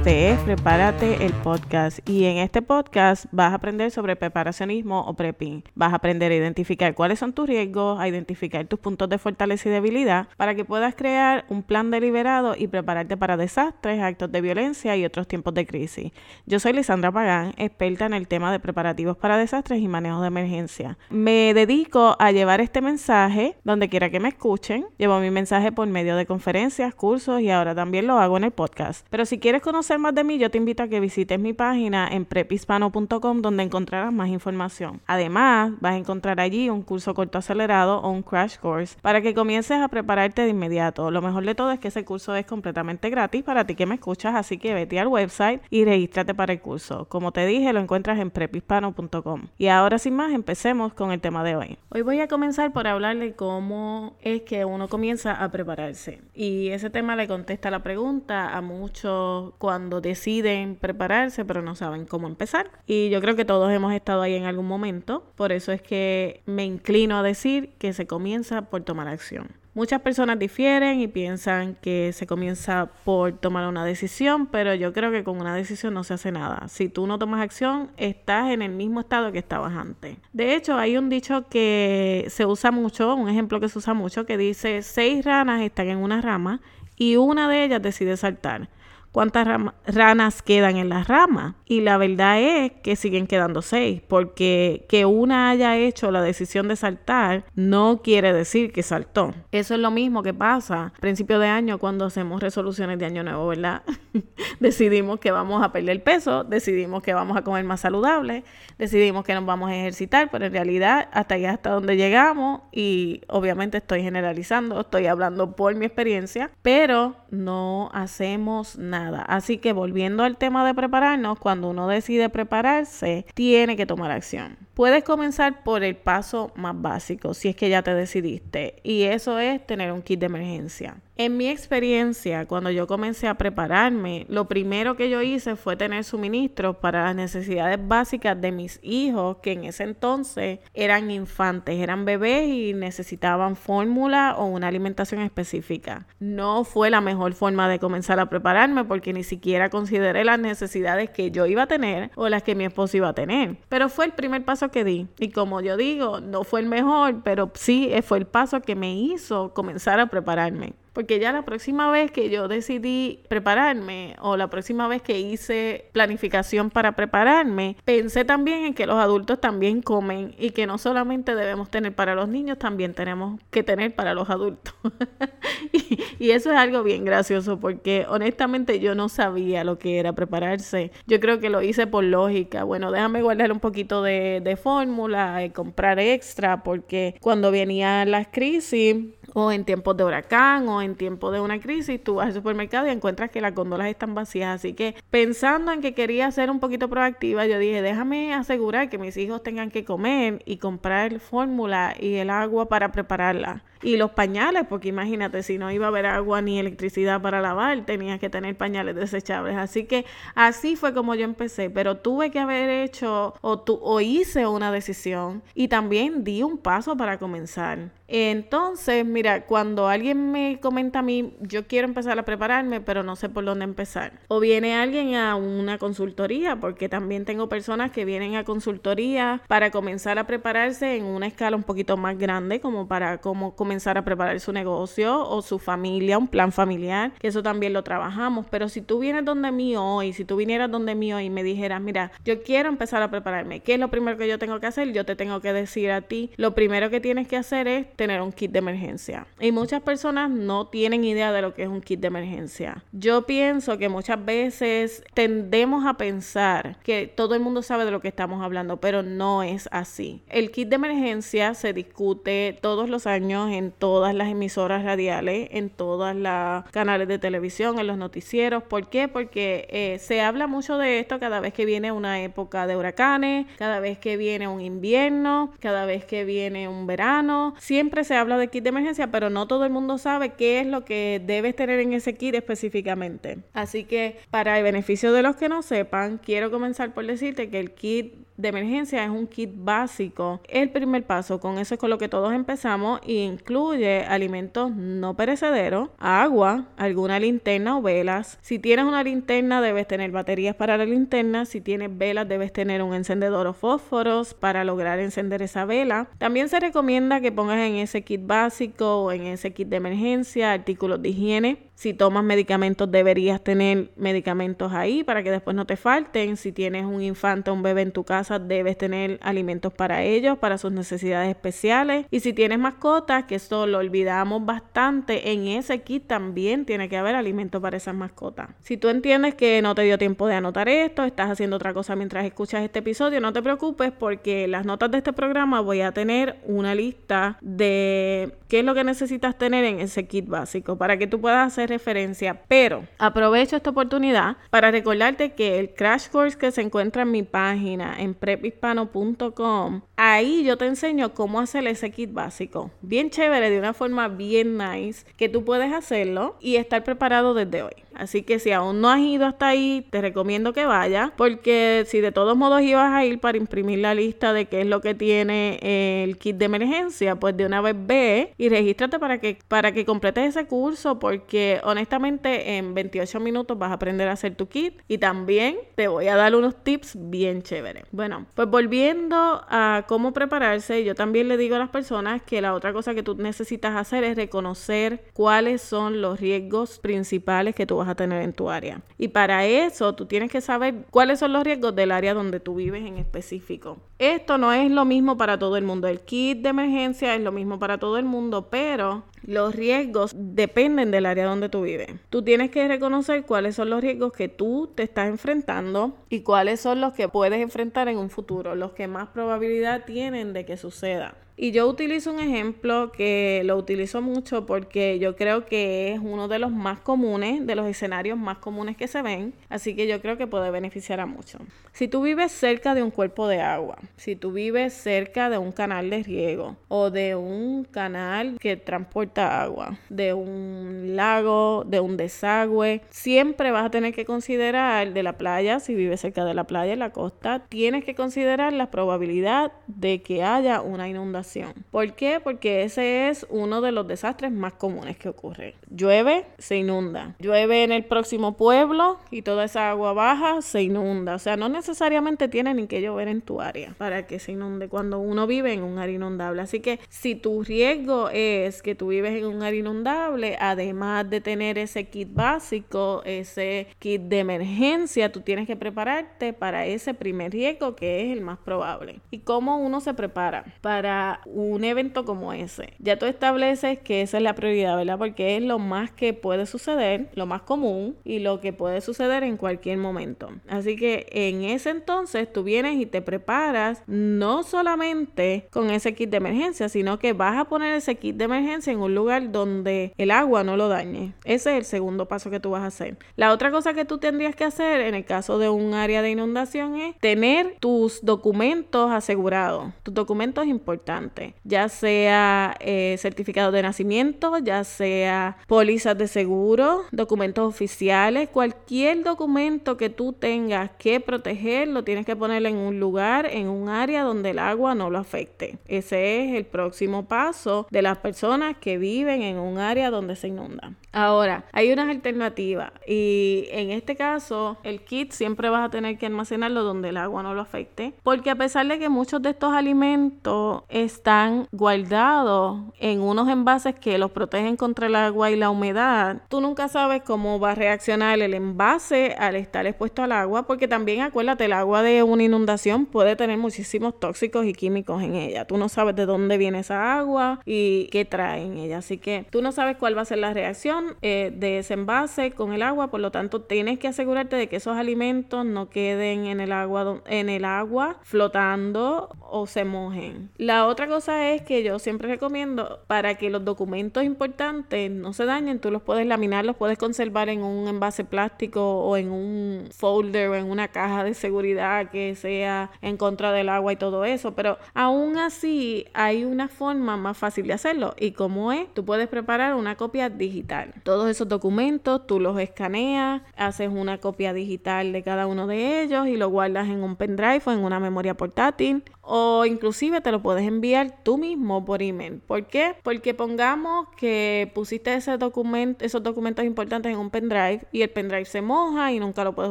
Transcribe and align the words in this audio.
Este 0.00 0.30
es 0.30 0.38
Prepárate 0.40 1.26
el 1.26 1.34
podcast 1.34 1.98
y 2.08 2.24
en 2.24 2.38
este 2.38 2.62
podcast 2.62 3.26
vas 3.32 3.52
a 3.52 3.56
aprender 3.56 3.90
sobre 3.90 4.16
preparacionismo 4.16 5.00
o 5.00 5.12
prepping. 5.12 5.62
Vas 5.74 5.92
a 5.92 5.96
aprender 5.96 6.32
a 6.32 6.36
identificar 6.36 6.94
cuáles 6.94 7.18
son 7.18 7.34
tus 7.34 7.46
riesgos, 7.46 8.00
a 8.00 8.08
identificar 8.08 8.66
tus 8.66 8.78
puntos 8.78 9.10
de 9.10 9.18
fortaleza 9.18 9.68
y 9.68 9.72
debilidad 9.72 10.28
para 10.38 10.54
que 10.54 10.64
puedas 10.64 10.94
crear 10.94 11.44
un 11.50 11.62
plan 11.62 11.90
deliberado 11.90 12.56
y 12.56 12.66
prepararte 12.66 13.18
para 13.18 13.36
desastres, 13.36 14.00
actos 14.00 14.32
de 14.32 14.40
violencia 14.40 14.96
y 14.96 15.04
otros 15.04 15.28
tiempos 15.28 15.52
de 15.52 15.66
crisis. 15.66 16.12
Yo 16.46 16.60
soy 16.60 16.72
Lisandra 16.72 17.12
Pagán, 17.12 17.52
experta 17.58 18.06
en 18.06 18.14
el 18.14 18.26
tema 18.26 18.50
de 18.52 18.58
preparativos 18.58 19.18
para 19.18 19.36
desastres 19.36 19.82
y 19.82 19.88
manejo 19.88 20.22
de 20.22 20.28
emergencia. 20.28 20.96
Me 21.10 21.52
dedico 21.52 22.16
a 22.18 22.32
llevar 22.32 22.62
este 22.62 22.80
mensaje 22.80 23.54
donde 23.64 23.90
quiera 23.90 24.08
que 24.08 24.18
me 24.18 24.30
escuchen. 24.30 24.86
Llevo 24.96 25.20
mi 25.20 25.30
mensaje 25.30 25.72
por 25.72 25.86
medio 25.88 26.16
de 26.16 26.24
conferencias, 26.24 26.94
cursos 26.94 27.42
y 27.42 27.50
ahora 27.50 27.74
también 27.74 28.06
lo 28.06 28.18
hago 28.18 28.38
en 28.38 28.44
el 28.44 28.50
podcast. 28.50 29.06
Pero 29.10 29.26
si 29.26 29.38
quieres 29.38 29.60
conocer 29.60 29.89
más 29.98 30.14
de 30.14 30.24
mí, 30.24 30.38
yo 30.38 30.50
te 30.50 30.58
invito 30.58 30.82
a 30.82 30.88
que 30.88 31.00
visites 31.00 31.38
mi 31.38 31.52
página 31.52 32.08
en 32.08 32.24
prepispano.com 32.24 33.42
donde 33.42 33.62
encontrarás 33.62 34.12
más 34.12 34.28
información. 34.28 35.00
Además, 35.06 35.72
vas 35.80 35.94
a 35.94 35.96
encontrar 35.96 36.40
allí 36.40 36.70
un 36.70 36.82
curso 36.82 37.14
corto 37.14 37.38
acelerado 37.38 38.00
o 38.00 38.10
un 38.10 38.22
crash 38.22 38.58
course 38.58 38.96
para 39.00 39.20
que 39.20 39.34
comiences 39.34 39.80
a 39.80 39.88
prepararte 39.88 40.42
de 40.42 40.50
inmediato. 40.50 41.10
Lo 41.10 41.22
mejor 41.22 41.44
de 41.44 41.54
todo 41.54 41.72
es 41.72 41.80
que 41.80 41.88
ese 41.88 42.04
curso 42.04 42.34
es 42.36 42.46
completamente 42.46 43.10
gratis 43.10 43.42
para 43.42 43.66
ti 43.66 43.74
que 43.74 43.86
me 43.86 43.96
escuchas, 43.96 44.34
así 44.34 44.58
que 44.58 44.74
vete 44.74 45.00
al 45.00 45.08
website 45.08 45.62
y 45.70 45.84
regístrate 45.84 46.34
para 46.34 46.52
el 46.52 46.60
curso. 46.60 47.06
Como 47.06 47.32
te 47.32 47.46
dije, 47.46 47.72
lo 47.72 47.80
encuentras 47.80 48.18
en 48.18 48.30
prepispano.com. 48.30 49.48
Y 49.58 49.68
ahora 49.68 49.98
sin 49.98 50.14
más, 50.14 50.32
empecemos 50.32 50.92
con 50.92 51.10
el 51.10 51.20
tema 51.20 51.42
de 51.42 51.56
hoy. 51.56 51.78
Hoy 51.88 52.02
voy 52.02 52.20
a 52.20 52.28
comenzar 52.28 52.72
por 52.72 52.86
hablar 52.86 53.16
de 53.16 53.34
cómo 53.34 54.14
es 54.20 54.42
que 54.42 54.64
uno 54.64 54.88
comienza 54.88 55.32
a 55.32 55.50
prepararse. 55.50 56.20
Y 56.34 56.68
ese 56.68 56.90
tema 56.90 57.16
le 57.16 57.26
contesta 57.26 57.70
la 57.70 57.82
pregunta 57.82 58.56
a 58.56 58.60
muchos 58.60 59.52
cuando 59.58 59.79
deciden 60.02 60.76
prepararse 60.76 61.44
pero 61.44 61.62
no 61.62 61.74
saben 61.74 62.06
cómo 62.06 62.26
empezar. 62.26 62.70
Y 62.86 63.08
yo 63.10 63.20
creo 63.20 63.36
que 63.36 63.44
todos 63.44 63.72
hemos 63.72 63.92
estado 63.94 64.22
ahí 64.22 64.34
en 64.34 64.44
algún 64.44 64.66
momento. 64.66 65.24
Por 65.36 65.52
eso 65.52 65.72
es 65.72 65.80
que 65.80 66.42
me 66.46 66.64
inclino 66.64 67.16
a 67.16 67.22
decir 67.22 67.70
que 67.78 67.92
se 67.92 68.06
comienza 68.06 68.62
por 68.62 68.82
tomar 68.82 69.08
acción. 69.08 69.48
Muchas 69.72 70.00
personas 70.00 70.36
difieren 70.36 70.98
y 70.98 71.06
piensan 71.06 71.76
que 71.76 72.12
se 72.12 72.26
comienza 72.26 72.90
por 73.04 73.32
tomar 73.32 73.68
una 73.68 73.84
decisión, 73.84 74.46
pero 74.46 74.74
yo 74.74 74.92
creo 74.92 75.12
que 75.12 75.22
con 75.22 75.40
una 75.40 75.54
decisión 75.54 75.94
no 75.94 76.02
se 76.02 76.14
hace 76.14 76.32
nada. 76.32 76.66
Si 76.66 76.88
tú 76.88 77.06
no 77.06 77.20
tomas 77.20 77.40
acción, 77.40 77.92
estás 77.96 78.50
en 78.50 78.62
el 78.62 78.72
mismo 78.72 78.98
estado 78.98 79.30
que 79.30 79.38
estabas 79.38 79.72
antes. 79.74 80.18
De 80.32 80.56
hecho, 80.56 80.76
hay 80.76 80.96
un 80.96 81.08
dicho 81.08 81.46
que 81.48 82.26
se 82.30 82.46
usa 82.46 82.72
mucho, 82.72 83.14
un 83.14 83.28
ejemplo 83.28 83.60
que 83.60 83.68
se 83.68 83.78
usa 83.78 83.94
mucho, 83.94 84.26
que 84.26 84.36
dice, 84.36 84.82
seis 84.82 85.24
ranas 85.24 85.62
están 85.62 85.88
en 85.88 85.98
una 85.98 86.20
rama 86.20 86.60
y 86.96 87.14
una 87.14 87.48
de 87.48 87.64
ellas 87.64 87.80
decide 87.80 88.16
saltar 88.16 88.68
cuántas 89.12 89.46
ranas 89.86 90.42
quedan 90.42 90.76
en 90.76 90.88
las 90.88 91.08
ramas. 91.08 91.54
Y 91.64 91.80
la 91.80 91.98
verdad 91.98 92.40
es 92.40 92.72
que 92.82 92.96
siguen 92.96 93.26
quedando 93.26 93.62
seis, 93.62 94.02
porque 94.06 94.86
que 94.88 95.04
una 95.04 95.50
haya 95.50 95.76
hecho 95.76 96.10
la 96.10 96.22
decisión 96.22 96.68
de 96.68 96.76
saltar 96.76 97.44
no 97.54 98.00
quiere 98.02 98.32
decir 98.32 98.72
que 98.72 98.82
saltó. 98.82 99.34
Eso 99.52 99.74
es 99.74 99.80
lo 99.80 99.90
mismo 99.90 100.22
que 100.22 100.34
pasa 100.34 100.92
a 100.96 101.00
principio 101.00 101.38
de 101.38 101.48
año 101.48 101.78
cuando 101.78 102.06
hacemos 102.06 102.42
resoluciones 102.42 102.98
de 102.98 103.06
año 103.06 103.22
nuevo, 103.22 103.48
¿verdad? 103.48 103.82
decidimos 104.60 105.20
que 105.20 105.30
vamos 105.30 105.62
a 105.62 105.72
perder 105.72 106.02
peso, 106.02 106.44
decidimos 106.44 107.02
que 107.02 107.14
vamos 107.14 107.36
a 107.36 107.42
comer 107.42 107.64
más 107.64 107.80
saludable, 107.80 108.44
decidimos 108.78 109.24
que 109.24 109.34
nos 109.34 109.46
vamos 109.46 109.70
a 109.70 109.76
ejercitar, 109.76 110.30
pero 110.30 110.46
en 110.46 110.52
realidad 110.52 111.08
hasta 111.12 111.36
allá 111.36 111.52
hasta 111.52 111.70
donde 111.70 111.96
llegamos 111.96 112.62
y 112.72 113.22
obviamente 113.28 113.78
estoy 113.78 114.02
generalizando, 114.02 114.80
estoy 114.80 115.06
hablando 115.06 115.56
por 115.56 115.74
mi 115.74 115.86
experiencia, 115.86 116.50
pero 116.62 117.16
no 117.30 117.90
hacemos 117.92 118.76
nada 118.76 118.99
Así 119.26 119.58
que 119.58 119.72
volviendo 119.72 120.22
al 120.22 120.36
tema 120.36 120.66
de 120.66 120.74
prepararnos, 120.74 121.38
cuando 121.38 121.70
uno 121.70 121.88
decide 121.88 122.28
prepararse, 122.28 123.26
tiene 123.34 123.76
que 123.76 123.86
tomar 123.86 124.10
acción. 124.10 124.56
Puedes 124.74 125.04
comenzar 125.04 125.62
por 125.62 125.82
el 125.82 125.96
paso 125.96 126.52
más 126.54 126.80
básico, 126.80 127.34
si 127.34 127.48
es 127.48 127.56
que 127.56 127.68
ya 127.68 127.82
te 127.82 127.94
decidiste, 127.94 128.76
y 128.82 129.02
eso 129.02 129.38
es 129.38 129.66
tener 129.66 129.92
un 129.92 130.02
kit 130.02 130.20
de 130.20 130.26
emergencia. 130.26 130.96
En 131.22 131.36
mi 131.36 131.48
experiencia, 131.48 132.46
cuando 132.46 132.70
yo 132.70 132.86
comencé 132.86 133.28
a 133.28 133.34
prepararme, 133.34 134.24
lo 134.30 134.48
primero 134.48 134.96
que 134.96 135.10
yo 135.10 135.20
hice 135.20 135.54
fue 135.54 135.76
tener 135.76 136.02
suministros 136.04 136.76
para 136.76 137.04
las 137.04 137.14
necesidades 137.14 137.78
básicas 137.86 138.40
de 138.40 138.52
mis 138.52 138.80
hijos, 138.82 139.36
que 139.42 139.52
en 139.52 139.64
ese 139.64 139.82
entonces 139.82 140.60
eran 140.72 141.10
infantes, 141.10 141.78
eran 141.78 142.06
bebés 142.06 142.48
y 142.48 142.72
necesitaban 142.72 143.54
fórmula 143.54 144.34
o 144.38 144.46
una 144.46 144.68
alimentación 144.68 145.20
específica. 145.20 146.06
No 146.20 146.64
fue 146.64 146.88
la 146.88 147.02
mejor 147.02 147.34
forma 147.34 147.68
de 147.68 147.78
comenzar 147.78 148.18
a 148.18 148.30
prepararme 148.30 148.84
porque 148.84 149.12
ni 149.12 149.22
siquiera 149.22 149.68
consideré 149.68 150.24
las 150.24 150.38
necesidades 150.38 151.10
que 151.10 151.30
yo 151.30 151.44
iba 151.44 151.64
a 151.64 151.66
tener 151.66 152.12
o 152.14 152.30
las 152.30 152.42
que 152.42 152.54
mi 152.54 152.64
esposo 152.64 152.96
iba 152.96 153.10
a 153.10 153.14
tener. 153.14 153.58
Pero 153.68 153.90
fue 153.90 154.06
el 154.06 154.12
primer 154.12 154.42
paso 154.46 154.69
que 154.70 154.84
di. 154.84 155.08
Y 155.18 155.30
como 155.30 155.60
yo 155.60 155.76
digo, 155.76 156.20
no 156.20 156.44
fue 156.44 156.60
el 156.60 156.66
mejor, 156.66 157.22
pero 157.22 157.50
sí 157.54 157.92
fue 158.02 158.18
el 158.18 158.26
paso 158.26 158.60
que 158.60 158.74
me 158.74 158.94
hizo 158.94 159.52
comenzar 159.54 160.00
a 160.00 160.06
prepararme. 160.06 160.74
Porque 160.92 161.18
ya 161.18 161.32
la 161.32 161.44
próxima 161.44 161.90
vez 161.90 162.10
que 162.10 162.30
yo 162.30 162.48
decidí 162.48 163.22
prepararme 163.28 164.16
o 164.20 164.36
la 164.36 164.48
próxima 164.48 164.88
vez 164.88 165.02
que 165.02 165.20
hice 165.20 165.88
planificación 165.92 166.70
para 166.70 166.92
prepararme, 166.92 167.76
pensé 167.84 168.24
también 168.24 168.64
en 168.64 168.74
que 168.74 168.86
los 168.86 168.96
adultos 168.96 169.40
también 169.40 169.82
comen 169.82 170.34
y 170.38 170.50
que 170.50 170.66
no 170.66 170.78
solamente 170.78 171.34
debemos 171.34 171.70
tener 171.70 171.94
para 171.94 172.14
los 172.14 172.28
niños, 172.28 172.58
también 172.58 172.94
tenemos 172.94 173.40
que 173.50 173.62
tener 173.62 173.94
para 173.94 174.14
los 174.14 174.30
adultos. 174.30 174.74
y, 176.18 176.30
eso 176.30 176.52
es 176.52 176.56
algo 176.56 176.82
bien 176.82 177.04
gracioso 177.04 177.58
porque 177.58 178.06
honestamente 178.08 178.78
yo 178.80 178.94
no 178.94 179.08
sabía 179.08 179.64
lo 179.64 179.78
que 179.78 179.98
era 179.98 180.12
prepararse. 180.12 180.92
Yo 181.06 181.20
creo 181.20 181.40
que 181.40 181.50
lo 181.50 181.60
hice 181.62 181.86
por 181.86 182.04
lógica. 182.04 182.64
Bueno, 182.64 182.90
déjame 182.92 183.22
guardar 183.22 183.52
un 183.52 183.60
poquito 183.60 184.02
de, 184.02 184.40
de 184.42 184.56
fórmula, 184.56 185.44
y 185.44 185.50
comprar 185.50 185.98
extra 185.98 186.62
porque 186.62 187.16
cuando 187.20 187.50
venían 187.50 188.10
las 188.10 188.28
crisis 188.28 188.96
o 189.34 189.52
en 189.52 189.64
tiempos 189.64 189.96
de 189.96 190.04
huracán 190.04 190.68
o 190.68 190.82
en 190.82 190.94
tiempos 190.94 191.32
de 191.32 191.40
una 191.40 191.60
crisis, 191.60 192.02
tú 192.02 192.16
vas 192.16 192.28
al 192.28 192.34
supermercado 192.34 192.86
y 192.86 192.90
encuentras 192.90 193.30
que 193.30 193.40
las 193.40 193.54
góndolas 193.54 193.88
están 193.88 194.14
vacías. 194.14 194.54
Así 194.56 194.72
que 194.74 194.94
pensando 195.10 195.72
en 195.72 195.80
que 195.80 195.94
quería 195.94 196.30
ser 196.30 196.50
un 196.50 196.60
poquito 196.60 196.88
proactiva, 196.88 197.46
yo 197.46 197.58
dije, 197.58 197.82
déjame 197.82 198.34
asegurar 198.34 198.88
que 198.88 198.98
mis 198.98 199.16
hijos 199.16 199.42
tengan 199.42 199.70
que 199.70 199.84
comer 199.84 200.42
y 200.44 200.58
comprar 200.58 201.18
fórmula 201.20 201.94
y 201.98 202.14
el 202.16 202.30
agua 202.30 202.68
para 202.68 202.92
prepararla. 202.92 203.62
Y 203.82 203.96
los 203.96 204.10
pañales, 204.10 204.66
porque 204.68 204.88
imagínate, 204.88 205.42
si 205.42 205.56
no 205.56 205.70
iba 205.70 205.86
a 205.86 205.88
haber 205.88 206.04
agua 206.04 206.42
ni 206.42 206.58
electricidad 206.58 207.22
para 207.22 207.40
lavar, 207.40 207.86
tenías 207.86 208.20
que 208.20 208.28
tener 208.28 208.54
pañales 208.54 208.94
desechables. 208.94 209.56
Así 209.56 209.84
que 209.84 210.04
así 210.34 210.76
fue 210.76 210.92
como 210.92 211.14
yo 211.14 211.24
empecé, 211.24 211.70
pero 211.70 211.96
tuve 211.96 212.30
que 212.30 212.40
haber 212.40 212.68
hecho 212.68 213.34
o, 213.40 213.60
tu, 213.60 213.78
o 213.82 214.00
hice 214.02 214.46
una 214.46 214.70
decisión 214.70 215.42
y 215.54 215.68
también 215.68 216.24
di 216.24 216.42
un 216.42 216.58
paso 216.58 216.96
para 216.96 217.18
comenzar. 217.18 217.90
Entonces, 218.12 219.06
mira, 219.06 219.46
cuando 219.46 219.86
alguien 219.86 220.32
me 220.32 220.58
comenta 220.60 220.98
a 220.98 221.02
mí, 221.02 221.32
yo 221.40 221.68
quiero 221.68 221.86
empezar 221.86 222.18
a 222.18 222.24
prepararme, 222.24 222.80
pero 222.80 223.04
no 223.04 223.14
sé 223.14 223.28
por 223.28 223.44
dónde 223.44 223.62
empezar. 223.62 224.14
O 224.26 224.40
viene 224.40 224.74
alguien 224.74 225.14
a 225.14 225.36
una 225.36 225.78
consultoría, 225.78 226.56
porque 226.56 226.88
también 226.88 227.24
tengo 227.24 227.48
personas 227.48 227.92
que 227.92 228.04
vienen 228.04 228.34
a 228.34 228.42
consultoría 228.42 229.42
para 229.46 229.70
comenzar 229.70 230.18
a 230.18 230.26
prepararse 230.26 230.96
en 230.96 231.04
una 231.04 231.28
escala 231.28 231.56
un 231.56 231.62
poquito 231.62 231.96
más 231.96 232.18
grande, 232.18 232.60
como 232.60 232.88
para 232.88 233.18
como 233.18 233.54
comenzar 233.54 233.96
a 233.96 234.04
preparar 234.04 234.40
su 234.40 234.52
negocio 234.52 235.28
o 235.28 235.40
su 235.40 235.60
familia, 235.60 236.18
un 236.18 236.26
plan 236.26 236.50
familiar, 236.50 237.12
que 237.20 237.28
eso 237.28 237.44
también 237.44 237.72
lo 237.72 237.84
trabajamos. 237.84 238.46
Pero 238.50 238.68
si 238.68 238.82
tú 238.82 238.98
vienes 238.98 239.24
donde 239.24 239.52
mí 239.52 239.76
hoy, 239.76 240.12
si 240.14 240.24
tú 240.24 240.34
vinieras 240.34 240.68
donde 240.68 240.96
mí 240.96 241.12
hoy 241.12 241.26
y 241.26 241.30
me 241.30 241.44
dijeras, 241.44 241.80
mira, 241.80 242.10
yo 242.24 242.42
quiero 242.42 242.68
empezar 242.70 243.02
a 243.02 243.10
prepararme, 243.12 243.60
¿qué 243.60 243.74
es 243.74 243.80
lo 243.80 243.88
primero 243.88 244.18
que 244.18 244.26
yo 244.26 244.40
tengo 244.40 244.58
que 244.58 244.66
hacer? 244.66 244.92
Yo 244.92 245.06
te 245.06 245.14
tengo 245.14 245.40
que 245.40 245.52
decir 245.52 245.92
a 245.92 246.00
ti, 246.00 246.32
lo 246.36 246.56
primero 246.56 246.90
que 246.90 247.00
tienes 247.00 247.28
que 247.28 247.36
hacer 247.36 247.68
es 247.68 247.86
tener 248.00 248.22
un 248.22 248.32
kit 248.32 248.50
de 248.50 248.60
emergencia. 248.60 249.26
Y 249.38 249.52
muchas 249.52 249.82
personas 249.82 250.30
no 250.30 250.68
tienen 250.68 251.04
idea 251.04 251.32
de 251.32 251.42
lo 251.42 251.52
que 251.52 251.64
es 251.64 251.68
un 251.68 251.82
kit 251.82 252.00
de 252.00 252.06
emergencia. 252.06 252.82
Yo 252.92 253.26
pienso 253.26 253.76
que 253.76 253.90
muchas 253.90 254.24
veces 254.24 255.04
tendemos 255.12 255.84
a 255.84 255.98
pensar 255.98 256.78
que 256.82 257.06
todo 257.14 257.34
el 257.34 257.42
mundo 257.42 257.60
sabe 257.60 257.84
de 257.84 257.90
lo 257.90 258.00
que 258.00 258.08
estamos 258.08 258.42
hablando, 258.42 258.78
pero 258.78 259.02
no 259.02 259.42
es 259.42 259.68
así. 259.70 260.22
El 260.28 260.50
kit 260.50 260.70
de 260.70 260.76
emergencia 260.76 261.52
se 261.52 261.74
discute 261.74 262.58
todos 262.62 262.88
los 262.88 263.06
años 263.06 263.50
en 263.52 263.70
todas 263.70 264.14
las 264.14 264.28
emisoras 264.28 264.82
radiales, 264.82 265.50
en 265.52 265.68
todas 265.68 266.16
las 266.16 266.64
canales 266.70 267.06
de 267.06 267.18
televisión, 267.18 267.78
en 267.78 267.86
los 267.86 267.98
noticieros. 267.98 268.62
¿Por 268.62 268.88
qué? 268.88 269.08
Porque 269.08 269.66
eh, 269.68 269.98
se 269.98 270.22
habla 270.22 270.46
mucho 270.46 270.78
de 270.78 271.00
esto 271.00 271.20
cada 271.20 271.40
vez 271.40 271.52
que 271.52 271.66
viene 271.66 271.92
una 271.92 272.22
época 272.22 272.66
de 272.66 272.78
huracanes, 272.78 273.46
cada 273.58 273.78
vez 273.78 273.98
que 273.98 274.16
viene 274.16 274.48
un 274.48 274.62
invierno, 274.62 275.52
cada 275.60 275.84
vez 275.84 276.06
que 276.06 276.24
viene 276.24 276.66
un 276.66 276.86
verano. 276.86 277.54
Siempre 277.58 277.89
se 278.04 278.14
habla 278.14 278.38
de 278.38 278.48
kit 278.48 278.62
de 278.62 278.70
emergencia, 278.70 279.10
pero 279.10 279.30
no 279.30 279.46
todo 279.46 279.64
el 279.64 279.70
mundo 279.70 279.98
sabe 279.98 280.30
qué 280.30 280.60
es 280.60 280.66
lo 280.66 280.84
que 280.84 281.20
debes 281.24 281.54
tener 281.56 281.80
en 281.80 281.92
ese 281.92 282.14
kit 282.14 282.34
específicamente. 282.34 283.38
Así 283.52 283.84
que 283.84 284.18
para 284.30 284.56
el 284.58 284.64
beneficio 284.64 285.12
de 285.12 285.22
los 285.22 285.36
que 285.36 285.48
no 285.48 285.62
sepan, 285.62 286.18
quiero 286.18 286.50
comenzar 286.50 286.94
por 286.94 287.06
decirte 287.06 287.50
que 287.50 287.60
el 287.60 287.72
kit 287.72 288.14
de 288.40 288.48
emergencia 288.48 289.04
es 289.04 289.10
un 289.10 289.26
kit 289.26 289.50
básico. 289.54 290.40
El 290.48 290.70
primer 290.70 291.04
paso, 291.04 291.40
con 291.40 291.58
eso 291.58 291.74
es 291.74 291.80
con 291.80 291.90
lo 291.90 291.98
que 291.98 292.08
todos 292.08 292.32
empezamos 292.32 293.00
y 293.04 293.18
incluye 293.18 294.04
alimentos 294.04 294.70
no 294.74 295.14
perecederos, 295.14 295.90
agua, 295.98 296.66
alguna 296.76 297.18
linterna 297.18 297.78
o 297.78 297.82
velas. 297.82 298.38
Si 298.40 298.58
tienes 298.58 298.84
una 298.84 299.02
linterna 299.02 299.60
debes 299.60 299.86
tener 299.86 300.10
baterías 300.10 300.54
para 300.54 300.76
la 300.76 300.84
linterna, 300.84 301.44
si 301.44 301.60
tienes 301.60 301.96
velas 301.96 302.28
debes 302.28 302.52
tener 302.52 302.82
un 302.82 302.94
encendedor 302.94 303.46
o 303.46 303.52
fósforos 303.52 304.34
para 304.34 304.64
lograr 304.64 304.98
encender 304.98 305.42
esa 305.42 305.64
vela. 305.64 306.08
También 306.18 306.48
se 306.48 306.60
recomienda 306.60 307.20
que 307.20 307.32
pongas 307.32 307.58
en 307.58 307.76
ese 307.76 308.02
kit 308.02 308.26
básico 308.26 309.04
o 309.04 309.12
en 309.12 309.26
ese 309.26 309.52
kit 309.52 309.68
de 309.68 309.76
emergencia 309.76 310.52
artículos 310.52 311.02
de 311.02 311.10
higiene 311.10 311.70
si 311.80 311.94
tomas 311.94 312.22
medicamentos, 312.22 312.90
deberías 312.90 313.42
tener 313.42 313.90
medicamentos 313.96 314.70
ahí 314.74 315.02
para 315.02 315.22
que 315.22 315.30
después 315.30 315.56
no 315.56 315.64
te 315.64 315.76
falten. 315.76 316.36
Si 316.36 316.52
tienes 316.52 316.84
un 316.84 317.00
infante 317.00 317.48
o 317.48 317.54
un 317.54 317.62
bebé 317.62 317.80
en 317.80 317.90
tu 317.90 318.04
casa, 318.04 318.29
debes 318.38 318.78
tener 318.78 319.18
alimentos 319.22 319.72
para 319.72 320.02
ellos, 320.02 320.38
para 320.38 320.58
sus 320.58 320.72
necesidades 320.72 321.28
especiales. 321.28 322.06
Y 322.10 322.20
si 322.20 322.32
tienes 322.32 322.58
mascotas, 322.58 323.24
que 323.24 323.36
eso 323.36 323.66
lo 323.66 323.78
olvidamos 323.78 324.44
bastante, 324.44 325.32
en 325.32 325.46
ese 325.46 325.80
kit 325.82 326.06
también 326.06 326.64
tiene 326.64 326.88
que 326.88 326.96
haber 326.96 327.14
alimentos 327.14 327.60
para 327.60 327.76
esas 327.76 327.94
mascotas. 327.94 328.50
Si 328.62 328.76
tú 328.76 328.88
entiendes 328.88 329.34
que 329.34 329.62
no 329.62 329.74
te 329.74 329.82
dio 329.82 329.98
tiempo 329.98 330.26
de 330.26 330.34
anotar 330.34 330.68
esto, 330.68 331.04
estás 331.04 331.30
haciendo 331.30 331.56
otra 331.56 331.74
cosa 331.74 331.96
mientras 331.96 332.24
escuchas 332.24 332.62
este 332.62 332.80
episodio, 332.80 333.20
no 333.20 333.32
te 333.32 333.42
preocupes 333.42 333.92
porque 333.92 334.46
las 334.48 334.64
notas 334.64 334.90
de 334.90 334.98
este 334.98 335.12
programa 335.12 335.60
voy 335.60 335.80
a 335.80 335.92
tener 335.92 336.36
una 336.44 336.74
lista 336.74 337.38
de 337.40 338.34
qué 338.48 338.60
es 338.60 338.64
lo 338.64 338.74
que 338.74 338.84
necesitas 338.84 339.38
tener 339.38 339.64
en 339.64 339.80
ese 339.80 340.06
kit 340.06 340.28
básico 340.28 340.76
para 340.76 340.96
que 340.96 341.06
tú 341.06 341.20
puedas 341.20 341.46
hacer 341.46 341.70
referencia, 341.70 342.42
pero 342.48 342.84
aprovecho 342.98 343.56
esta 343.56 343.70
oportunidad 343.70 344.36
para 344.50 344.70
recordarte 344.70 345.32
que 345.32 345.58
el 345.58 345.70
crash 345.74 346.08
course 346.08 346.36
que 346.36 346.50
se 346.50 346.62
encuentra 346.62 347.02
en 347.02 347.10
mi 347.10 347.22
página 347.22 347.94
en 347.98 348.14
prephispano.com, 348.20 349.80
ahí 349.96 350.44
yo 350.44 350.56
te 350.56 350.66
enseño 350.66 351.14
cómo 351.14 351.40
hacer 351.40 351.66
ese 351.66 351.90
kit 351.90 352.12
básico. 352.12 352.70
Bien 352.82 353.10
chévere, 353.10 353.50
de 353.50 353.58
una 353.58 353.74
forma 353.74 354.08
bien 354.08 354.56
nice, 354.56 355.04
que 355.16 355.28
tú 355.28 355.44
puedes 355.44 355.72
hacerlo 355.72 356.36
y 356.40 356.56
estar 356.56 356.84
preparado 356.84 357.34
desde 357.34 357.62
hoy. 357.62 357.72
Así 358.00 358.22
que 358.22 358.38
si 358.38 358.50
aún 358.50 358.80
no 358.80 358.88
has 358.88 359.00
ido 359.00 359.26
hasta 359.26 359.48
ahí, 359.48 359.86
te 359.90 360.00
recomiendo 360.00 360.54
que 360.54 360.64
vayas, 360.64 361.12
porque 361.16 361.84
si 361.86 362.00
de 362.00 362.12
todos 362.12 362.34
modos 362.34 362.62
ibas 362.62 362.92
a 362.92 363.04
ir 363.04 363.20
para 363.20 363.36
imprimir 363.36 363.80
la 363.80 363.94
lista 363.94 364.32
de 364.32 364.46
qué 364.46 364.62
es 364.62 364.66
lo 364.66 364.80
que 364.80 364.94
tiene 364.94 365.58
el 366.02 366.16
kit 366.16 366.36
de 366.36 366.46
emergencia, 366.46 367.16
pues 367.16 367.36
de 367.36 367.44
una 367.44 367.60
vez 367.60 367.76
ve 367.78 368.32
y 368.38 368.48
regístrate 368.48 368.98
para 368.98 369.18
que, 369.18 369.38
para 369.48 369.72
que 369.72 369.84
completes 369.84 370.30
ese 370.30 370.46
curso, 370.46 370.98
porque 370.98 371.60
honestamente 371.62 372.56
en 372.56 372.72
28 372.72 373.20
minutos 373.20 373.58
vas 373.58 373.70
a 373.70 373.74
aprender 373.74 374.08
a 374.08 374.12
hacer 374.12 374.34
tu 374.34 374.48
kit 374.48 374.80
y 374.88 374.96
también 374.96 375.58
te 375.74 375.86
voy 375.86 376.08
a 376.08 376.16
dar 376.16 376.34
unos 376.34 376.64
tips 376.64 376.96
bien 376.98 377.42
chéveres. 377.42 377.84
Bueno, 377.92 378.24
pues 378.34 378.48
volviendo 378.48 379.44
a 379.48 379.84
cómo 379.86 380.14
prepararse, 380.14 380.84
yo 380.84 380.94
también 380.94 381.28
le 381.28 381.36
digo 381.36 381.56
a 381.56 381.58
las 381.58 381.68
personas 381.68 382.22
que 382.22 382.40
la 382.40 382.54
otra 382.54 382.72
cosa 382.72 382.94
que 382.94 383.02
tú 383.02 383.14
necesitas 383.16 383.76
hacer 383.76 384.04
es 384.04 384.16
reconocer 384.16 385.04
cuáles 385.12 385.60
son 385.60 386.00
los 386.00 386.18
riesgos 386.18 386.78
principales 386.78 387.54
que 387.54 387.66
tú 387.66 387.76
vas 387.76 387.88
a 387.88 387.89
tener 387.94 388.22
en 388.22 388.32
tu 388.32 388.50
área. 388.50 388.80
Y 388.98 389.08
para 389.08 389.46
eso 389.46 389.94
tú 389.94 390.06
tienes 390.06 390.30
que 390.30 390.40
saber 390.40 390.86
cuáles 390.90 391.18
son 391.18 391.32
los 391.32 391.44
riesgos 391.44 391.74
del 391.74 391.92
área 391.92 392.14
donde 392.14 392.40
tú 392.40 392.54
vives 392.54 392.84
en 392.84 392.98
específico. 392.98 393.78
Esto 393.98 394.38
no 394.38 394.52
es 394.52 394.70
lo 394.70 394.84
mismo 394.84 395.16
para 395.16 395.38
todo 395.38 395.56
el 395.56 395.64
mundo. 395.64 395.86
El 395.86 396.00
kit 396.00 396.38
de 396.38 396.50
emergencia 396.50 397.14
es 397.14 397.20
lo 397.20 397.32
mismo 397.32 397.58
para 397.58 397.78
todo 397.78 397.98
el 397.98 398.04
mundo, 398.04 398.48
pero 398.50 399.04
los 399.22 399.54
riesgos 399.54 400.12
dependen 400.16 400.90
del 400.90 401.06
área 401.06 401.26
donde 401.26 401.48
tú 401.48 401.62
vives. 401.62 401.88
Tú 402.08 402.22
tienes 402.22 402.50
que 402.50 402.66
reconocer 402.66 403.24
cuáles 403.24 403.56
son 403.56 403.70
los 403.70 403.80
riesgos 403.80 404.12
que 404.12 404.28
tú 404.28 404.72
te 404.74 404.82
estás 404.82 405.08
enfrentando 405.08 405.96
y 406.08 406.20
cuáles 406.20 406.60
son 406.60 406.80
los 406.80 406.94
que 406.94 407.08
puedes 407.08 407.40
enfrentar 407.40 407.88
en 407.88 407.98
un 407.98 408.10
futuro, 408.10 408.54
los 408.54 408.72
que 408.72 408.88
más 408.88 409.08
probabilidad 409.08 409.84
tienen 409.84 410.32
de 410.32 410.44
que 410.44 410.56
suceda. 410.56 411.16
Y 411.42 411.52
yo 411.52 411.66
utilizo 411.66 412.12
un 412.12 412.20
ejemplo 412.20 412.92
que 412.92 413.40
lo 413.46 413.56
utilizo 413.56 414.02
mucho 414.02 414.44
porque 414.44 414.98
yo 414.98 415.16
creo 415.16 415.46
que 415.46 415.94
es 415.94 415.98
uno 415.98 416.28
de 416.28 416.38
los 416.38 416.52
más 416.52 416.80
comunes, 416.80 417.46
de 417.46 417.54
los 417.54 417.66
escenarios 417.66 418.18
más 418.18 418.36
comunes 418.36 418.76
que 418.76 418.86
se 418.86 419.00
ven, 419.00 419.32
así 419.48 419.74
que 419.74 419.86
yo 419.86 420.02
creo 420.02 420.18
que 420.18 420.26
puede 420.26 420.50
beneficiar 420.50 421.00
a 421.00 421.06
muchos. 421.06 421.40
Si 421.72 421.88
tú 421.88 422.02
vives 422.02 422.30
cerca 422.30 422.74
de 422.74 422.82
un 422.82 422.90
cuerpo 422.90 423.26
de 423.26 423.40
agua, 423.40 423.78
si 423.96 424.16
tú 424.16 424.32
vives 424.32 424.74
cerca 424.74 425.30
de 425.30 425.38
un 425.38 425.52
canal 425.52 425.88
de 425.88 426.02
riego 426.02 426.56
o 426.68 426.90
de 426.90 427.16
un 427.16 427.64
canal 427.64 428.36
que 428.38 428.58
transporta 428.58 429.42
agua, 429.42 429.78
de 429.88 430.12
un 430.12 430.94
lago, 430.94 431.64
de 431.66 431.80
un 431.80 431.96
desagüe, 431.96 432.82
siempre 432.90 433.50
vas 433.50 433.64
a 433.64 433.70
tener 433.70 433.94
que 433.94 434.04
considerar 434.04 434.92
de 434.92 435.02
la 435.02 435.16
playa, 435.16 435.58
si 435.58 435.74
vives 435.74 436.02
cerca 436.02 436.26
de 436.26 436.34
la 436.34 436.44
playa, 436.44 436.76
la 436.76 436.90
costa, 436.90 437.46
tienes 437.48 437.82
que 437.82 437.94
considerar 437.94 438.52
la 438.52 438.70
probabilidad 438.70 439.52
de 439.68 440.02
que 440.02 440.22
haya 440.22 440.60
una 440.60 440.86
inundación 440.86 441.29
¿Por 441.70 441.94
qué? 441.94 442.20
Porque 442.22 442.64
ese 442.64 443.08
es 443.08 443.26
uno 443.30 443.60
de 443.60 443.72
los 443.72 443.86
desastres 443.86 444.32
más 444.32 444.54
comunes 444.54 444.96
que 444.96 445.08
ocurre. 445.08 445.54
Llueve, 445.68 446.26
se 446.38 446.56
inunda. 446.56 447.14
Llueve 447.18 447.64
en 447.64 447.72
el 447.72 447.84
próximo 447.84 448.36
pueblo 448.36 448.98
y 449.10 449.22
toda 449.22 449.44
esa 449.44 449.70
agua 449.70 449.92
baja 449.92 450.42
se 450.42 450.62
inunda. 450.62 451.14
O 451.14 451.18
sea, 451.18 451.36
no 451.36 451.48
necesariamente 451.48 452.28
tiene 452.28 452.54
ni 452.54 452.66
que 452.66 452.80
llover 452.80 453.08
en 453.08 453.22
tu 453.22 453.40
área 453.40 453.74
para 453.78 454.06
que 454.06 454.18
se 454.18 454.32
inunde 454.32 454.68
cuando 454.68 454.98
uno 454.98 455.26
vive 455.26 455.52
en 455.52 455.62
un 455.62 455.78
área 455.78 455.94
inundable. 455.94 456.42
Así 456.42 456.60
que 456.60 456.80
si 456.88 457.14
tu 457.14 457.42
riesgo 457.42 458.10
es 458.10 458.62
que 458.62 458.74
tú 458.74 458.88
vives 458.88 459.14
en 459.16 459.26
un 459.26 459.42
área 459.42 459.60
inundable, 459.60 460.36
además 460.40 461.08
de 461.08 461.20
tener 461.20 461.58
ese 461.58 461.84
kit 461.88 462.12
básico, 462.12 463.02
ese 463.04 463.68
kit 463.78 464.02
de 464.02 464.18
emergencia, 464.20 465.12
tú 465.12 465.20
tienes 465.20 465.46
que 465.46 465.56
prepararte 465.56 466.32
para 466.32 466.66
ese 466.66 466.94
primer 466.94 467.32
riesgo 467.32 467.76
que 467.76 468.02
es 468.02 468.16
el 468.16 468.22
más 468.22 468.38
probable. 468.38 469.00
¿Y 469.10 469.20
cómo 469.20 469.58
uno 469.58 469.80
se 469.80 469.94
prepara 469.94 470.44
para 470.60 471.19
un 471.26 471.64
evento 471.64 472.04
como 472.04 472.32
ese. 472.32 472.74
Ya 472.78 472.98
tú 472.98 473.06
estableces 473.06 473.78
que 473.78 474.02
esa 474.02 474.18
es 474.18 474.22
la 474.22 474.34
prioridad, 474.34 474.76
¿verdad? 474.76 474.98
Porque 474.98 475.36
es 475.36 475.42
lo 475.42 475.58
más 475.58 475.90
que 475.90 476.14
puede 476.14 476.46
suceder, 476.46 477.08
lo 477.14 477.26
más 477.26 477.42
común 477.42 477.96
y 478.04 478.18
lo 478.20 478.40
que 478.40 478.52
puede 478.52 478.80
suceder 478.80 479.22
en 479.22 479.36
cualquier 479.36 479.78
momento. 479.78 480.30
Así 480.48 480.76
que 480.76 481.06
en 481.10 481.44
ese 481.44 481.70
entonces 481.70 482.32
tú 482.32 482.42
vienes 482.42 482.80
y 482.80 482.86
te 482.86 483.02
preparas 483.02 483.82
no 483.86 484.42
solamente 484.42 485.48
con 485.50 485.70
ese 485.70 485.94
kit 485.94 486.10
de 486.10 486.18
emergencia, 486.18 486.68
sino 486.68 486.98
que 486.98 487.12
vas 487.12 487.38
a 487.38 487.44
poner 487.46 487.74
ese 487.74 487.96
kit 487.96 488.16
de 488.16 488.24
emergencia 488.24 488.72
en 488.72 488.80
un 488.80 488.94
lugar 488.94 489.32
donde 489.32 489.92
el 489.98 490.10
agua 490.10 490.44
no 490.44 490.56
lo 490.56 490.68
dañe. 490.68 491.14
Ese 491.24 491.52
es 491.52 491.58
el 491.58 491.64
segundo 491.64 492.08
paso 492.08 492.30
que 492.30 492.40
tú 492.40 492.50
vas 492.50 492.62
a 492.62 492.66
hacer. 492.66 492.96
La 493.16 493.32
otra 493.32 493.50
cosa 493.50 493.74
que 493.74 493.84
tú 493.84 493.98
tendrías 493.98 494.34
que 494.34 494.44
hacer 494.44 494.80
en 494.80 494.94
el 494.94 495.04
caso 495.04 495.38
de 495.38 495.48
un 495.48 495.74
área 495.74 496.02
de 496.02 496.10
inundación 496.10 496.76
es 496.76 496.98
tener 496.98 497.56
tus 497.60 498.04
documentos 498.04 498.90
asegurados, 498.90 499.72
tus 499.82 499.94
documentos 499.94 500.46
importantes 500.46 501.09
ya 501.44 501.68
sea 501.68 502.56
eh, 502.60 502.96
certificado 502.98 503.52
de 503.52 503.62
nacimiento, 503.62 504.38
ya 504.38 504.64
sea 504.64 505.36
pólizas 505.46 505.96
de 505.96 506.08
seguro, 506.08 506.82
documentos 506.92 507.46
oficiales, 507.46 508.28
cualquier 508.28 509.02
documento 509.02 509.76
que 509.76 509.90
tú 509.90 510.12
tengas 510.12 510.70
que 510.78 511.00
proteger, 511.00 511.68
lo 511.68 511.84
tienes 511.84 512.06
que 512.06 512.16
poner 512.16 512.44
en 512.46 512.56
un 512.56 512.80
lugar, 512.80 513.26
en 513.26 513.48
un 513.48 513.68
área 513.68 514.02
donde 514.02 514.30
el 514.30 514.38
agua 514.38 514.74
no 514.74 514.90
lo 514.90 514.98
afecte. 514.98 515.58
Ese 515.66 516.24
es 516.24 516.36
el 516.36 516.44
próximo 516.44 517.06
paso 517.06 517.66
de 517.70 517.82
las 517.82 517.98
personas 517.98 518.56
que 518.58 518.78
viven 518.78 519.22
en 519.22 519.38
un 519.38 519.58
área 519.58 519.90
donde 519.90 520.16
se 520.16 520.28
inunda. 520.28 520.72
Ahora, 520.92 521.44
hay 521.52 521.72
unas 521.72 521.88
alternativas 521.88 522.72
y 522.86 523.46
en 523.50 523.70
este 523.70 523.94
caso 523.94 524.58
el 524.64 524.80
kit 524.80 525.12
siempre 525.12 525.48
vas 525.48 525.66
a 525.66 525.70
tener 525.70 525.98
que 525.98 526.06
almacenarlo 526.06 526.64
donde 526.64 526.88
el 526.88 526.96
agua 526.96 527.22
no 527.22 527.34
lo 527.34 527.40
afecte, 527.40 527.94
porque 528.02 528.30
a 528.30 528.34
pesar 528.34 528.66
de 528.66 528.78
que 528.78 528.88
muchos 528.88 529.22
de 529.22 529.30
estos 529.30 529.52
alimentos 529.52 530.62
están 530.92 531.46
guardados 531.52 532.60
en 532.78 533.00
unos 533.00 533.28
envases 533.28 533.74
que 533.74 533.98
los 533.98 534.10
protegen 534.10 534.56
contra 534.56 534.86
el 534.86 534.96
agua 534.96 535.30
y 535.30 535.36
la 535.36 535.50
humedad, 535.50 536.22
tú 536.28 536.40
nunca 536.40 536.68
sabes 536.68 537.02
cómo 537.02 537.38
va 537.38 537.52
a 537.52 537.54
reaccionar 537.54 538.20
el 538.20 538.34
envase 538.34 539.14
al 539.18 539.36
estar 539.36 539.66
expuesto 539.66 540.02
al 540.02 540.12
agua, 540.12 540.46
porque 540.46 540.68
también 540.68 541.02
acuérdate, 541.02 541.46
el 541.46 541.52
agua 541.52 541.82
de 541.82 542.02
una 542.02 542.24
inundación 542.24 542.86
puede 542.86 543.16
tener 543.16 543.38
muchísimos 543.38 543.98
tóxicos 543.98 544.46
y 544.46 544.52
químicos 544.52 545.02
en 545.02 545.14
ella. 545.14 545.44
Tú 545.44 545.56
no 545.56 545.68
sabes 545.68 545.96
de 545.96 546.06
dónde 546.06 546.38
viene 546.38 546.60
esa 546.60 546.98
agua 546.98 547.40
y 547.44 547.88
qué 547.92 548.04
trae 548.04 548.44
en 548.44 548.58
ella, 548.58 548.78
así 548.78 548.98
que 548.98 549.26
tú 549.30 549.42
no 549.42 549.52
sabes 549.52 549.76
cuál 549.76 549.96
va 549.96 550.02
a 550.02 550.04
ser 550.06 550.18
la 550.18 550.34
reacción 550.34 550.96
eh, 551.02 551.32
de 551.34 551.58
ese 551.58 551.74
envase 551.74 552.32
con 552.32 552.52
el 552.52 552.62
agua, 552.62 552.90
por 552.90 553.00
lo 553.00 553.10
tanto 553.10 553.42
tienes 553.42 553.78
que 553.78 553.88
asegurarte 553.88 554.36
de 554.36 554.48
que 554.48 554.56
esos 554.56 554.76
alimentos 554.76 555.44
no 555.44 555.70
queden 555.70 556.26
en 556.26 556.40
el 556.40 556.52
agua, 556.52 557.02
en 557.06 557.28
el 557.28 557.44
agua 557.44 557.98
flotando 558.02 559.10
o 559.20 559.46
se 559.46 559.64
mojen. 559.64 560.30
La 560.36 560.66
otra 560.66 560.79
otra 560.80 560.94
cosa 560.94 561.28
es 561.32 561.42
que 561.42 561.62
yo 561.62 561.78
siempre 561.78 562.08
recomiendo 562.08 562.80
para 562.86 563.16
que 563.16 563.28
los 563.28 563.44
documentos 563.44 564.02
importantes 564.02 564.90
no 564.90 565.12
se 565.12 565.26
dañen, 565.26 565.58
tú 565.58 565.70
los 565.70 565.82
puedes 565.82 566.06
laminar, 566.06 566.46
los 566.46 566.56
puedes 566.56 566.78
conservar 566.78 567.28
en 567.28 567.42
un 567.42 567.68
envase 567.68 568.02
plástico 568.02 568.78
o 568.80 568.96
en 568.96 569.10
un 569.10 569.68
folder 569.76 570.30
o 570.30 570.36
en 570.36 570.50
una 570.50 570.68
caja 570.68 571.04
de 571.04 571.12
seguridad 571.12 571.90
que 571.90 572.14
sea 572.14 572.70
en 572.80 572.96
contra 572.96 573.30
del 573.30 573.50
agua 573.50 573.74
y 573.74 573.76
todo 573.76 574.06
eso, 574.06 574.34
pero 574.34 574.56
aún 574.72 575.18
así 575.18 575.84
hay 575.92 576.24
una 576.24 576.48
forma 576.48 576.96
más 576.96 577.18
fácil 577.18 577.46
de 577.46 577.52
hacerlo. 577.52 577.94
Y 577.98 578.12
como 578.12 578.50
es, 578.50 578.72
tú 578.72 578.82
puedes 578.82 579.08
preparar 579.08 579.56
una 579.56 579.76
copia 579.76 580.08
digital. 580.08 580.72
Todos 580.82 581.10
esos 581.10 581.28
documentos 581.28 582.06
tú 582.06 582.20
los 582.20 582.40
escaneas, 582.40 583.20
haces 583.36 583.68
una 583.70 583.98
copia 583.98 584.32
digital 584.32 584.94
de 584.94 585.02
cada 585.02 585.26
uno 585.26 585.46
de 585.46 585.82
ellos 585.82 586.08
y 586.08 586.16
lo 586.16 586.30
guardas 586.30 586.68
en 586.68 586.82
un 586.82 586.96
pendrive 586.96 587.42
o 587.44 587.52
en 587.52 587.58
una 587.58 587.80
memoria 587.80 588.14
portátil. 588.14 588.82
O 589.02 589.44
inclusive 589.44 590.00
te 590.00 590.12
lo 590.12 590.22
puedes 590.22 590.46
enviar 590.46 590.69
tú 591.02 591.18
mismo 591.18 591.64
por 591.64 591.82
email. 591.82 592.20
¿Por 592.20 592.46
qué? 592.46 592.74
Porque 592.82 593.14
pongamos 593.14 593.88
que 593.96 594.50
pusiste 594.54 594.94
ese 594.94 595.16
documento, 595.18 595.84
esos 595.84 596.02
documentos 596.02 596.44
importantes 596.44 596.92
en 596.92 596.98
un 596.98 597.10
pendrive 597.10 597.62
y 597.72 597.82
el 597.82 597.90
pendrive 597.90 598.24
se 598.24 598.42
moja 598.42 598.92
y 598.92 599.00
nunca 599.00 599.24
lo 599.24 599.34
puedes 599.34 599.50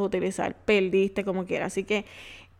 utilizar. 0.00 0.56
Perdiste 0.64 1.24
como 1.24 1.46
quieras. 1.46 1.72
Así 1.72 1.84
que 1.84 2.04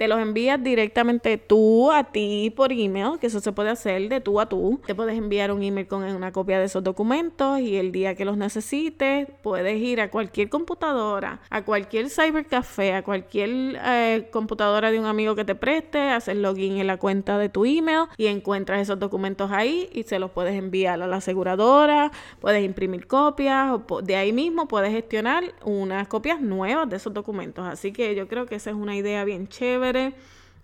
te 0.00 0.09
los 0.09 0.19
envías 0.19 0.64
directamente 0.64 1.37
tú 1.37 1.92
a 1.92 2.04
ti 2.04 2.50
por 2.57 2.73
email, 2.73 3.19
que 3.21 3.26
eso 3.26 3.38
se 3.40 3.52
puede 3.52 3.69
hacer 3.69 4.09
de 4.09 4.23
tú 4.23 4.40
a 4.40 4.47
tú. 4.47 4.80
Te 4.87 4.95
puedes 4.95 5.14
enviar 5.14 5.52
un 5.52 5.62
email 5.62 5.87
con 5.87 6.02
una 6.04 6.33
copia 6.33 6.59
de 6.59 6.64
esos 6.64 6.83
documentos 6.83 7.61
y 7.61 7.76
el 7.76 7.92
día 7.92 8.14
que 8.14 8.25
los 8.25 8.38
necesites 8.38 9.28
puedes 9.42 9.78
ir 9.78 10.00
a 10.00 10.11
cualquier 10.11 10.49
computadora, 10.49 11.40
a 11.50 11.66
cualquier 11.66 12.09
cybercafé, 12.09 12.95
a 12.95 13.02
cualquier 13.02 13.78
eh, 13.85 14.28
computadora 14.33 14.90
de 14.90 14.99
un 14.99 15.04
amigo 15.04 15.35
que 15.35 15.45
te 15.45 15.54
preste, 15.54 15.99
hacer 15.99 16.38
login 16.38 16.78
en 16.78 16.87
la 16.87 16.97
cuenta 16.97 17.37
de 17.37 17.50
tu 17.50 17.66
email 17.66 18.07
y 18.16 18.28
encuentras 18.28 18.80
esos 18.80 18.99
documentos 18.99 19.50
ahí 19.50 19.90
y 19.92 20.04
se 20.04 20.19
los 20.19 20.30
puedes 20.30 20.54
enviar 20.54 21.02
a 21.02 21.07
la 21.07 21.16
aseguradora, 21.16 22.11
puedes 22.40 22.64
imprimir 22.64 23.07
copias 23.07 23.71
o 23.71 24.00
de 24.00 24.16
ahí 24.16 24.33
mismo 24.33 24.66
puedes 24.66 24.92
gestionar 24.92 25.45
unas 25.62 26.09
copias 26.09 26.40
nuevas 26.40 26.88
de 26.88 26.97
esos 26.97 27.12
documentos. 27.12 27.66
Así 27.66 27.92
que 27.92 28.14
yo 28.14 28.28
creo 28.28 28.47
que 28.47 28.54
esa 28.54 28.71
es 28.71 28.76
una 28.76 28.97
idea 28.97 29.25
bien 29.25 29.47
chévere 29.47 29.89
chévere 29.90 30.12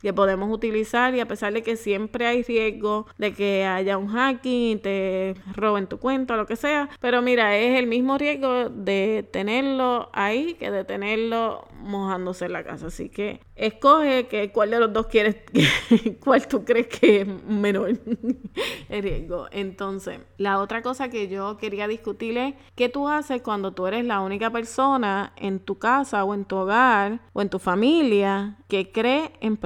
que 0.07 0.13
podemos 0.13 0.49
utilizar 0.53 1.17
y 1.17 1.21
a 1.21 1.27
pesar 1.27 1.53
de 1.53 1.65
que 1.65 1.75
siempre 1.75 2.29
hay 2.29 2.45
riesgo 2.45 3.09
de 3.19 3.35
que 3.35 3.65
haya 3.65 3.99
un 3.99 4.07
hacking 4.07 4.71
y 4.71 4.77
te 4.77 5.35
roben 5.53 5.89
tu 5.89 5.99
cuenta 5.99 6.35
o 6.35 6.37
lo 6.37 6.47
que 6.47 6.55
sea, 6.55 6.89
pero 7.01 7.23
mira, 7.23 7.59
es 7.59 7.77
el 7.77 7.89
mismo 7.89 8.17
riesgo 8.17 8.69
de 8.69 9.29
tenerlo 9.33 10.09
ahí 10.13 10.55
que 10.55 10.71
de 10.71 10.85
tenerlo 10.85 11.67
mojándose 11.81 12.45
en 12.45 12.53
la 12.53 12.63
casa, 12.63 12.87
así 12.87 13.09
que 13.09 13.41
escoge 13.57 14.29
que 14.29 14.53
cuál 14.53 14.71
de 14.71 14.79
los 14.79 14.93
dos 14.93 15.09
quieres, 15.09 15.39
cuál 16.21 16.47
tú 16.47 16.65
crees 16.65 16.87
que 16.87 17.23
es 17.23 17.27
menor 17.27 17.91
el 18.89 19.03
riesgo. 19.03 19.49
Entonces, 19.51 20.21
la 20.39 20.61
otra 20.61 20.83
cosa 20.83 21.09
que 21.09 21.27
yo 21.27 21.57
quería 21.57 21.89
discutir 21.89 22.39
es 22.39 22.55
qué 22.77 22.89
tú 22.89 23.09
haces 23.09 23.43
cuando 23.43 23.73
tú 23.73 23.89
eres 23.89 24.05
la 24.05 24.21
única 24.21 24.51
persona 24.51 25.33
en 25.35 25.59
tu 25.59 25.79
casa 25.79 26.23
o 26.23 26.33
en 26.33 26.45
tu 26.45 26.55
hogar 26.55 27.19
o 27.33 27.43
en 27.43 27.49
tu 27.49 27.59
familia 27.59 28.59
que 28.69 28.93
cree 28.93 29.33
en 29.41 29.57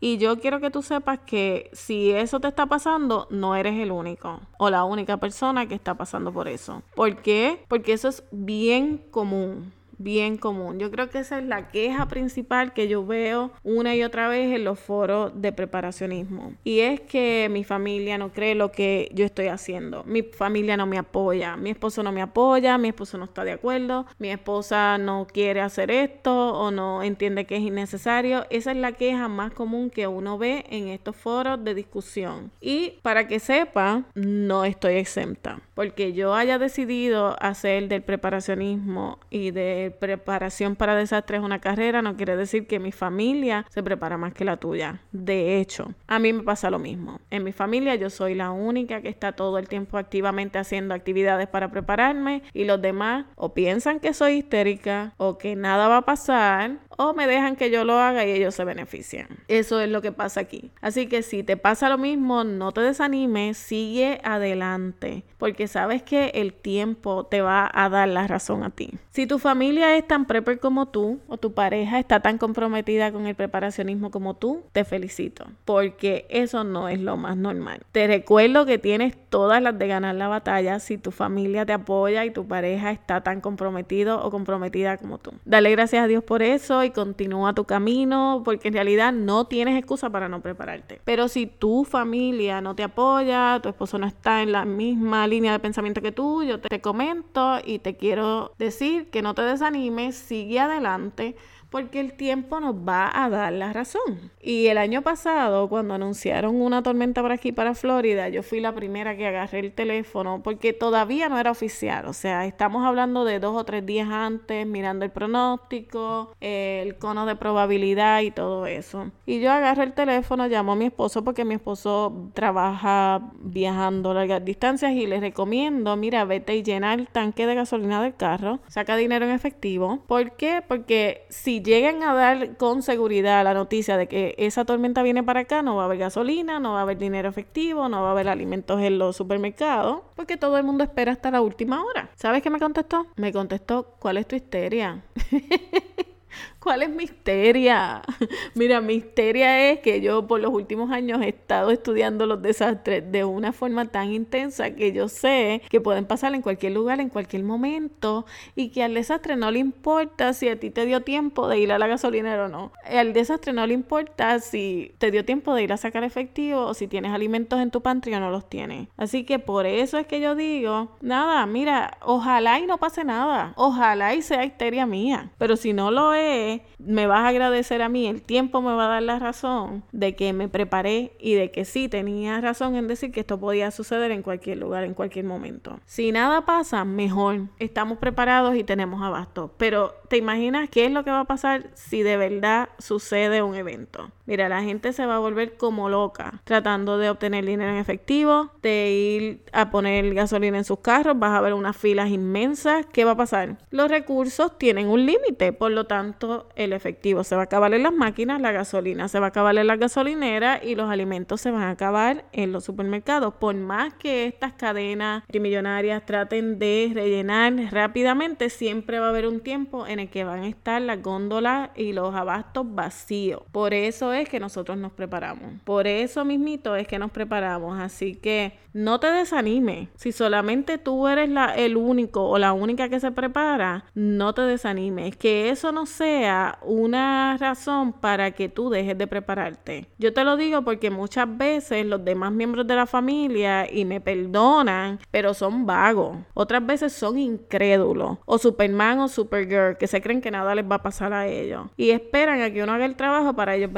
Y 0.00 0.18
yo 0.18 0.38
quiero 0.38 0.60
que 0.60 0.70
tú 0.70 0.82
sepas 0.82 1.20
que 1.20 1.70
si 1.72 2.10
eso 2.10 2.40
te 2.40 2.48
está 2.48 2.66
pasando, 2.66 3.26
no 3.30 3.56
eres 3.56 3.78
el 3.78 3.90
único 3.90 4.40
o 4.58 4.70
la 4.70 4.84
única 4.84 5.16
persona 5.16 5.66
que 5.66 5.74
está 5.74 5.94
pasando 5.94 6.32
por 6.32 6.48
eso. 6.48 6.82
¿Por 6.94 7.16
qué? 7.22 7.64
Porque 7.68 7.92
eso 7.92 8.08
es 8.08 8.22
bien 8.30 8.98
común 9.10 9.72
bien 9.98 10.36
común. 10.36 10.78
Yo 10.78 10.90
creo 10.90 11.10
que 11.10 11.18
esa 11.18 11.38
es 11.38 11.44
la 11.44 11.68
queja 11.70 12.08
principal 12.08 12.72
que 12.72 12.88
yo 12.88 13.04
veo 13.04 13.52
una 13.62 13.94
y 13.94 14.02
otra 14.02 14.28
vez 14.28 14.54
en 14.54 14.64
los 14.64 14.78
foros 14.78 15.32
de 15.34 15.52
preparacionismo. 15.52 16.52
Y 16.64 16.80
es 16.80 17.00
que 17.00 17.48
mi 17.50 17.64
familia 17.64 18.18
no 18.18 18.32
cree 18.32 18.54
lo 18.54 18.72
que 18.72 19.10
yo 19.14 19.24
estoy 19.24 19.48
haciendo. 19.48 20.04
Mi 20.04 20.22
familia 20.22 20.76
no 20.76 20.86
me 20.86 20.98
apoya. 20.98 21.56
Mi 21.56 21.70
esposo 21.70 22.02
no 22.02 22.12
me 22.12 22.22
apoya. 22.22 22.78
Mi 22.78 22.88
esposo 22.88 23.18
no 23.18 23.24
está 23.24 23.44
de 23.44 23.52
acuerdo. 23.52 24.06
Mi 24.18 24.30
esposa 24.30 24.98
no 24.98 25.26
quiere 25.30 25.60
hacer 25.60 25.90
esto 25.90 26.54
o 26.54 26.70
no 26.70 27.02
entiende 27.02 27.44
que 27.44 27.56
es 27.56 27.62
innecesario. 27.62 28.46
Esa 28.50 28.70
es 28.70 28.76
la 28.76 28.92
queja 28.92 29.28
más 29.28 29.52
común 29.52 29.90
que 29.90 30.06
uno 30.06 30.38
ve 30.38 30.64
en 30.70 30.88
estos 30.88 31.16
foros 31.16 31.62
de 31.64 31.74
discusión. 31.74 32.50
Y 32.60 32.98
para 33.02 33.26
que 33.26 33.40
sepa, 33.40 34.04
no 34.14 34.64
estoy 34.64 34.94
exenta. 34.94 35.60
Porque 35.78 36.12
yo 36.12 36.34
haya 36.34 36.58
decidido 36.58 37.36
hacer 37.40 37.86
del 37.86 38.02
preparacionismo 38.02 39.20
y 39.30 39.52
de 39.52 39.94
preparación 40.00 40.74
para 40.74 40.96
desastres 40.96 41.40
una 41.40 41.60
carrera 41.60 42.02
no 42.02 42.16
quiere 42.16 42.36
decir 42.36 42.66
que 42.66 42.80
mi 42.80 42.90
familia 42.90 43.64
se 43.68 43.84
prepara 43.84 44.18
más 44.18 44.34
que 44.34 44.44
la 44.44 44.56
tuya. 44.56 45.00
De 45.12 45.60
hecho, 45.60 45.94
a 46.08 46.18
mí 46.18 46.32
me 46.32 46.42
pasa 46.42 46.68
lo 46.68 46.80
mismo. 46.80 47.20
En 47.30 47.44
mi 47.44 47.52
familia 47.52 47.94
yo 47.94 48.10
soy 48.10 48.34
la 48.34 48.50
única 48.50 49.02
que 49.02 49.08
está 49.08 49.30
todo 49.30 49.56
el 49.56 49.68
tiempo 49.68 49.98
activamente 49.98 50.58
haciendo 50.58 50.94
actividades 50.94 51.46
para 51.46 51.70
prepararme 51.70 52.42
y 52.52 52.64
los 52.64 52.82
demás 52.82 53.26
o 53.36 53.54
piensan 53.54 54.00
que 54.00 54.14
soy 54.14 54.38
histérica 54.38 55.14
o 55.16 55.38
que 55.38 55.54
nada 55.54 55.86
va 55.86 55.98
a 55.98 56.04
pasar 56.04 56.78
o 57.00 57.14
me 57.14 57.28
dejan 57.28 57.54
que 57.54 57.70
yo 57.70 57.84
lo 57.84 57.98
haga 57.98 58.26
y 58.26 58.32
ellos 58.32 58.56
se 58.56 58.64
benefician. 58.64 59.28
Eso 59.46 59.80
es 59.80 59.88
lo 59.88 60.02
que 60.02 60.10
pasa 60.10 60.40
aquí. 60.40 60.72
Así 60.80 61.06
que 61.06 61.22
si 61.22 61.44
te 61.44 61.56
pasa 61.56 61.88
lo 61.88 61.96
mismo, 61.96 62.42
no 62.42 62.72
te 62.72 62.80
desanimes, 62.80 63.56
sigue 63.56 64.20
adelante, 64.24 65.22
porque 65.38 65.68
sabes 65.68 66.02
que 66.02 66.32
el 66.34 66.52
tiempo 66.52 67.24
te 67.24 67.40
va 67.40 67.70
a 67.72 67.88
dar 67.88 68.08
la 68.08 68.26
razón 68.26 68.64
a 68.64 68.70
ti. 68.70 68.90
Si 69.10 69.28
tu 69.28 69.38
familia 69.38 69.96
es 69.96 70.08
tan 70.08 70.26
prepper 70.26 70.58
como 70.58 70.86
tú 70.86 71.20
o 71.28 71.36
tu 71.36 71.54
pareja 71.54 72.00
está 72.00 72.18
tan 72.18 72.36
comprometida 72.36 73.12
con 73.12 73.28
el 73.28 73.36
preparacionismo 73.36 74.10
como 74.10 74.34
tú, 74.34 74.64
te 74.72 74.84
felicito, 74.84 75.46
porque 75.64 76.26
eso 76.30 76.64
no 76.64 76.88
es 76.88 77.00
lo 77.00 77.16
más 77.16 77.36
normal. 77.36 77.82
Te 77.92 78.08
recuerdo 78.08 78.66
que 78.66 78.78
tienes 78.78 79.16
todas 79.28 79.62
las 79.62 79.78
de 79.78 79.86
ganar 79.86 80.16
la 80.16 80.26
batalla 80.26 80.80
si 80.80 80.98
tu 80.98 81.12
familia 81.12 81.64
te 81.64 81.72
apoya 81.72 82.24
y 82.24 82.32
tu 82.32 82.48
pareja 82.48 82.90
está 82.90 83.20
tan 83.20 83.40
comprometido 83.40 84.20
o 84.20 84.32
comprometida 84.32 84.96
como 84.96 85.18
tú. 85.18 85.30
Dale 85.44 85.70
gracias 85.70 86.02
a 86.02 86.08
Dios 86.08 86.24
por 86.24 86.42
eso 86.42 86.87
continúa 86.92 87.54
tu 87.54 87.64
camino, 87.64 88.42
porque 88.44 88.68
en 88.68 88.74
realidad 88.74 89.12
no 89.12 89.46
tienes 89.46 89.78
excusa 89.78 90.10
para 90.10 90.28
no 90.28 90.40
prepararte. 90.40 91.00
Pero 91.04 91.28
si 91.28 91.46
tu 91.46 91.84
familia 91.84 92.60
no 92.60 92.74
te 92.74 92.82
apoya, 92.82 93.60
tu 93.62 93.68
esposo 93.68 93.98
no 93.98 94.06
está 94.06 94.42
en 94.42 94.52
la 94.52 94.64
misma 94.64 95.26
línea 95.26 95.52
de 95.52 95.58
pensamiento 95.58 96.02
que 96.02 96.12
tú, 96.12 96.42
yo 96.42 96.60
te 96.60 96.80
comento 96.80 97.58
y 97.64 97.78
te 97.78 97.96
quiero 97.96 98.52
decir 98.58 99.10
que 99.10 99.22
no 99.22 99.34
te 99.34 99.42
desanimes, 99.42 100.16
sigue 100.16 100.60
adelante 100.60 101.36
porque 101.70 102.00
el 102.00 102.12
tiempo 102.12 102.60
nos 102.60 102.74
va 102.74 103.10
a 103.12 103.28
dar 103.28 103.52
la 103.52 103.72
razón. 103.72 104.30
Y 104.40 104.68
el 104.68 104.78
año 104.78 105.02
pasado, 105.02 105.68
cuando 105.68 105.94
anunciaron 105.94 106.60
una 106.60 106.82
tormenta 106.82 107.20
por 107.22 107.32
aquí 107.32 107.52
para 107.52 107.74
Florida, 107.74 108.28
yo 108.28 108.42
fui 108.42 108.60
la 108.60 108.74
primera 108.74 109.16
que 109.16 109.26
agarré 109.26 109.60
el 109.60 109.72
teléfono 109.72 110.42
porque 110.42 110.72
todavía 110.72 111.28
no 111.28 111.38
era 111.38 111.50
oficial. 111.50 112.06
O 112.06 112.12
sea, 112.12 112.46
estamos 112.46 112.86
hablando 112.86 113.24
de 113.24 113.40
dos 113.40 113.56
o 113.56 113.64
tres 113.64 113.84
días 113.84 114.08
antes, 114.08 114.66
mirando 114.66 115.04
el 115.04 115.10
pronóstico, 115.10 116.34
el 116.40 116.96
cono 116.96 117.26
de 117.26 117.36
probabilidad 117.36 118.22
y 118.22 118.30
todo 118.30 118.66
eso. 118.66 119.10
Y 119.26 119.40
yo 119.40 119.52
agarré 119.52 119.84
el 119.84 119.92
teléfono, 119.92 120.48
llamo 120.48 120.72
a 120.72 120.76
mi 120.76 120.86
esposo 120.86 121.24
porque 121.24 121.44
mi 121.44 121.54
esposo 121.54 122.30
trabaja 122.32 123.20
viajando 123.40 124.14
largas 124.14 124.44
distancias 124.44 124.92
y 124.92 125.06
le 125.06 125.20
recomiendo, 125.20 125.96
mira, 125.96 126.24
vete 126.24 126.56
y 126.56 126.62
llena 126.62 126.94
el 126.94 127.08
tanque 127.08 127.46
de 127.46 127.54
gasolina 127.54 128.02
del 128.02 128.14
carro, 128.14 128.60
saca 128.68 128.96
dinero 128.96 129.26
en 129.26 129.32
efectivo. 129.32 130.02
¿Por 130.06 130.32
qué? 130.32 130.62
Porque 130.66 131.26
si 131.28 131.57
llegan 131.60 132.02
a 132.02 132.14
dar 132.14 132.56
con 132.56 132.82
seguridad 132.82 133.44
la 133.44 133.54
noticia 133.54 133.96
de 133.96 134.06
que 134.08 134.34
esa 134.38 134.64
tormenta 134.64 135.02
viene 135.02 135.22
para 135.22 135.40
acá, 135.40 135.62
no 135.62 135.76
va 135.76 135.82
a 135.82 135.84
haber 135.86 135.98
gasolina, 135.98 136.60
no 136.60 136.72
va 136.72 136.80
a 136.80 136.82
haber 136.82 136.98
dinero 136.98 137.28
efectivo, 137.28 137.88
no 137.88 138.02
va 138.02 138.08
a 138.08 138.12
haber 138.12 138.28
alimentos 138.28 138.80
en 138.80 138.98
los 138.98 139.16
supermercados, 139.16 140.02
porque 140.14 140.36
todo 140.36 140.56
el 140.56 140.64
mundo 140.64 140.84
espera 140.84 141.12
hasta 141.12 141.30
la 141.30 141.40
última 141.40 141.84
hora. 141.84 142.10
¿Sabes 142.14 142.42
qué 142.42 142.50
me 142.50 142.58
contestó? 142.58 143.06
Me 143.16 143.32
contestó, 143.32 143.94
¿cuál 143.98 144.18
es 144.18 144.26
tu 144.26 144.36
histeria? 144.36 145.02
¿Cuál 146.60 146.82
es 146.82 146.90
misteria? 146.90 148.02
Mira, 148.54 148.80
misteria 148.80 149.70
es 149.70 149.78
que 149.78 150.00
yo 150.00 150.26
por 150.26 150.40
los 150.40 150.52
últimos 150.52 150.90
años 150.90 151.22
he 151.22 151.28
estado 151.28 151.70
estudiando 151.70 152.26
los 152.26 152.42
desastres 152.42 153.10
de 153.12 153.24
una 153.24 153.52
forma 153.52 153.84
tan 153.86 154.12
intensa 154.12 154.74
que 154.74 154.92
yo 154.92 155.08
sé 155.08 155.62
que 155.70 155.80
pueden 155.80 156.04
pasar 156.04 156.34
en 156.34 156.42
cualquier 156.42 156.72
lugar, 156.72 157.00
en 157.00 157.10
cualquier 157.10 157.44
momento, 157.44 158.26
y 158.56 158.70
que 158.70 158.82
al 158.82 158.94
desastre 158.94 159.36
no 159.36 159.52
le 159.52 159.60
importa 159.60 160.32
si 160.32 160.48
a 160.48 160.58
ti 160.58 160.70
te 160.70 160.84
dio 160.84 161.02
tiempo 161.02 161.46
de 161.46 161.58
ir 161.58 161.70
a 161.70 161.78
la 161.78 161.86
gasolinera 161.86 162.46
o 162.46 162.48
no. 162.48 162.72
Al 162.84 163.12
desastre 163.12 163.52
no 163.52 163.64
le 163.64 163.74
importa 163.74 164.40
si 164.40 164.92
te 164.98 165.12
dio 165.12 165.24
tiempo 165.24 165.54
de 165.54 165.62
ir 165.62 165.72
a 165.72 165.76
sacar 165.76 166.02
efectivo 166.02 166.66
o 166.66 166.74
si 166.74 166.88
tienes 166.88 167.12
alimentos 167.12 167.60
en 167.60 167.70
tu 167.70 167.82
pantry 167.82 168.14
o 168.14 168.20
no 168.20 168.30
los 168.30 168.48
tienes. 168.48 168.88
Así 168.96 169.22
que 169.24 169.38
por 169.38 169.64
eso 169.64 169.96
es 169.96 170.06
que 170.06 170.20
yo 170.20 170.34
digo, 170.34 170.88
nada, 171.00 171.46
mira, 171.46 171.98
ojalá 172.02 172.58
y 172.58 172.66
no 172.66 172.78
pase 172.78 173.04
nada. 173.04 173.52
Ojalá 173.54 174.14
y 174.14 174.22
sea 174.22 174.44
histeria 174.44 174.86
mía. 174.86 175.30
Pero 175.38 175.56
si 175.56 175.72
no 175.72 175.92
lo 175.92 176.14
es, 176.14 176.47
me 176.78 177.06
vas 177.06 177.20
a 177.20 177.28
agradecer 177.28 177.82
a 177.82 177.88
mí, 177.88 178.06
el 178.06 178.22
tiempo 178.22 178.60
me 178.62 178.72
va 178.72 178.86
a 178.86 178.88
dar 178.88 179.02
la 179.02 179.18
razón 179.18 179.82
de 179.92 180.14
que 180.14 180.32
me 180.32 180.48
preparé 180.48 181.12
y 181.18 181.34
de 181.34 181.50
que 181.50 181.64
sí 181.64 181.88
tenía 181.88 182.40
razón 182.40 182.76
en 182.76 182.88
decir 182.88 183.12
que 183.12 183.20
esto 183.20 183.38
podía 183.38 183.70
suceder 183.70 184.10
en 184.10 184.22
cualquier 184.22 184.58
lugar, 184.58 184.84
en 184.84 184.94
cualquier 184.94 185.24
momento. 185.24 185.80
Si 185.86 186.12
nada 186.12 186.44
pasa, 186.44 186.84
mejor. 186.84 187.48
Estamos 187.58 187.98
preparados 187.98 188.56
y 188.56 188.64
tenemos 188.64 189.02
abasto. 189.02 189.52
Pero 189.56 189.94
¿te 190.08 190.16
imaginas 190.16 190.68
qué 190.70 190.86
es 190.86 190.92
lo 190.92 191.04
que 191.04 191.10
va 191.10 191.20
a 191.20 191.24
pasar 191.24 191.70
si 191.74 192.02
de 192.02 192.16
verdad 192.16 192.68
sucede 192.78 193.42
un 193.42 193.54
evento? 193.54 194.10
Mira, 194.28 194.50
la 194.50 194.62
gente 194.62 194.92
se 194.92 195.06
va 195.06 195.16
a 195.16 195.20
volver 195.20 195.56
como 195.56 195.88
loca 195.88 196.42
tratando 196.44 196.98
de 196.98 197.08
obtener 197.08 197.46
dinero 197.46 197.70
en 197.70 197.78
efectivo, 197.78 198.50
de 198.60 198.90
ir 198.90 199.42
a 199.52 199.70
poner 199.70 200.12
gasolina 200.12 200.58
en 200.58 200.64
sus 200.64 200.80
carros, 200.80 201.18
vas 201.18 201.32
a 201.32 201.40
ver 201.40 201.54
unas 201.54 201.74
filas 201.74 202.10
inmensas. 202.10 202.84
¿Qué 202.92 203.06
va 203.06 203.12
a 203.12 203.16
pasar? 203.16 203.56
Los 203.70 203.90
recursos 203.90 204.58
tienen 204.58 204.88
un 204.88 205.06
límite, 205.06 205.54
por 205.54 205.70
lo 205.70 205.86
tanto, 205.86 206.50
el 206.56 206.74
efectivo 206.74 207.24
se 207.24 207.36
va 207.36 207.40
a 207.40 207.44
acabar 207.44 207.72
en 207.72 207.82
las 207.82 207.94
máquinas, 207.94 208.38
la 208.38 208.52
gasolina 208.52 209.08
se 209.08 209.18
va 209.18 209.26
a 209.26 209.28
acabar 209.30 209.56
en 209.56 209.66
las 209.66 209.78
gasolineras 209.78 210.62
y 210.62 210.74
los 210.74 210.90
alimentos 210.90 211.40
se 211.40 211.50
van 211.50 211.62
a 211.62 211.70
acabar 211.70 212.26
en 212.32 212.52
los 212.52 212.64
supermercados. 212.64 213.32
Por 213.32 213.54
más 213.54 213.94
que 213.94 214.26
estas 214.26 214.52
cadenas 214.52 215.24
millonarias 215.32 216.04
traten 216.04 216.58
de 216.58 216.90
rellenar 216.92 217.54
rápidamente, 217.70 218.50
siempre 218.50 218.98
va 218.98 219.06
a 219.06 219.08
haber 219.08 219.26
un 219.26 219.40
tiempo 219.40 219.86
en 219.86 220.00
el 220.00 220.10
que 220.10 220.24
van 220.24 220.42
a 220.42 220.48
estar 220.48 220.82
las 220.82 221.00
góndolas 221.02 221.70
y 221.76 221.94
los 221.94 222.14
abastos 222.14 222.66
vacíos. 222.74 223.42
Por 223.52 223.72
eso 223.72 224.12
es 224.12 224.17
que 224.26 224.40
nosotros 224.40 224.78
nos 224.78 224.92
preparamos. 224.92 225.60
Por 225.64 225.86
eso 225.86 226.24
mismito 226.24 226.76
es 226.76 226.88
que 226.88 226.98
nos 226.98 227.10
preparamos. 227.10 227.78
Así 227.78 228.14
que 228.14 228.58
no 228.72 229.00
te 229.00 229.08
desanimes. 229.08 229.90
Si 229.96 230.12
solamente 230.12 230.78
tú 230.78 231.08
eres 231.08 231.28
la, 231.28 231.54
el 231.54 231.76
único 231.76 232.26
o 232.26 232.38
la 232.38 232.54
única 232.54 232.88
que 232.88 233.00
se 233.00 233.10
prepara, 233.10 233.84
no 233.94 234.32
te 234.32 234.42
desanimes. 234.42 235.16
Que 235.16 235.50
eso 235.50 235.72
no 235.72 235.84
sea 235.84 236.58
una 236.62 237.36
razón 237.38 237.92
para 237.92 238.30
que 238.30 238.48
tú 238.48 238.70
dejes 238.70 238.96
de 238.96 239.06
prepararte. 239.06 239.88
Yo 239.98 240.14
te 240.14 240.24
lo 240.24 240.38
digo 240.38 240.62
porque 240.62 240.90
muchas 240.90 241.28
veces 241.36 241.84
los 241.84 242.02
demás 242.02 242.32
miembros 242.32 242.66
de 242.66 242.76
la 242.76 242.86
familia, 242.86 243.66
y 243.70 243.84
me 243.84 244.00
perdonan, 244.00 244.98
pero 245.10 245.34
son 245.34 245.66
vagos. 245.66 246.16
Otras 246.34 246.64
veces 246.64 246.92
son 246.92 247.18
incrédulos. 247.18 248.18
O 248.24 248.38
Superman 248.38 249.00
o 249.00 249.08
Supergirl, 249.08 249.76
que 249.76 249.86
se 249.86 250.00
creen 250.00 250.20
que 250.20 250.30
nada 250.30 250.54
les 250.54 250.64
va 250.64 250.76
a 250.76 250.82
pasar 250.82 251.12
a 251.12 251.26
ellos. 251.26 251.66
Y 251.76 251.90
esperan 251.90 252.40
a 252.40 252.52
que 252.52 252.62
uno 252.62 252.72
haga 252.72 252.84
el 252.84 252.96
trabajo 252.96 253.34
para 253.34 253.56
ellos 253.56 253.72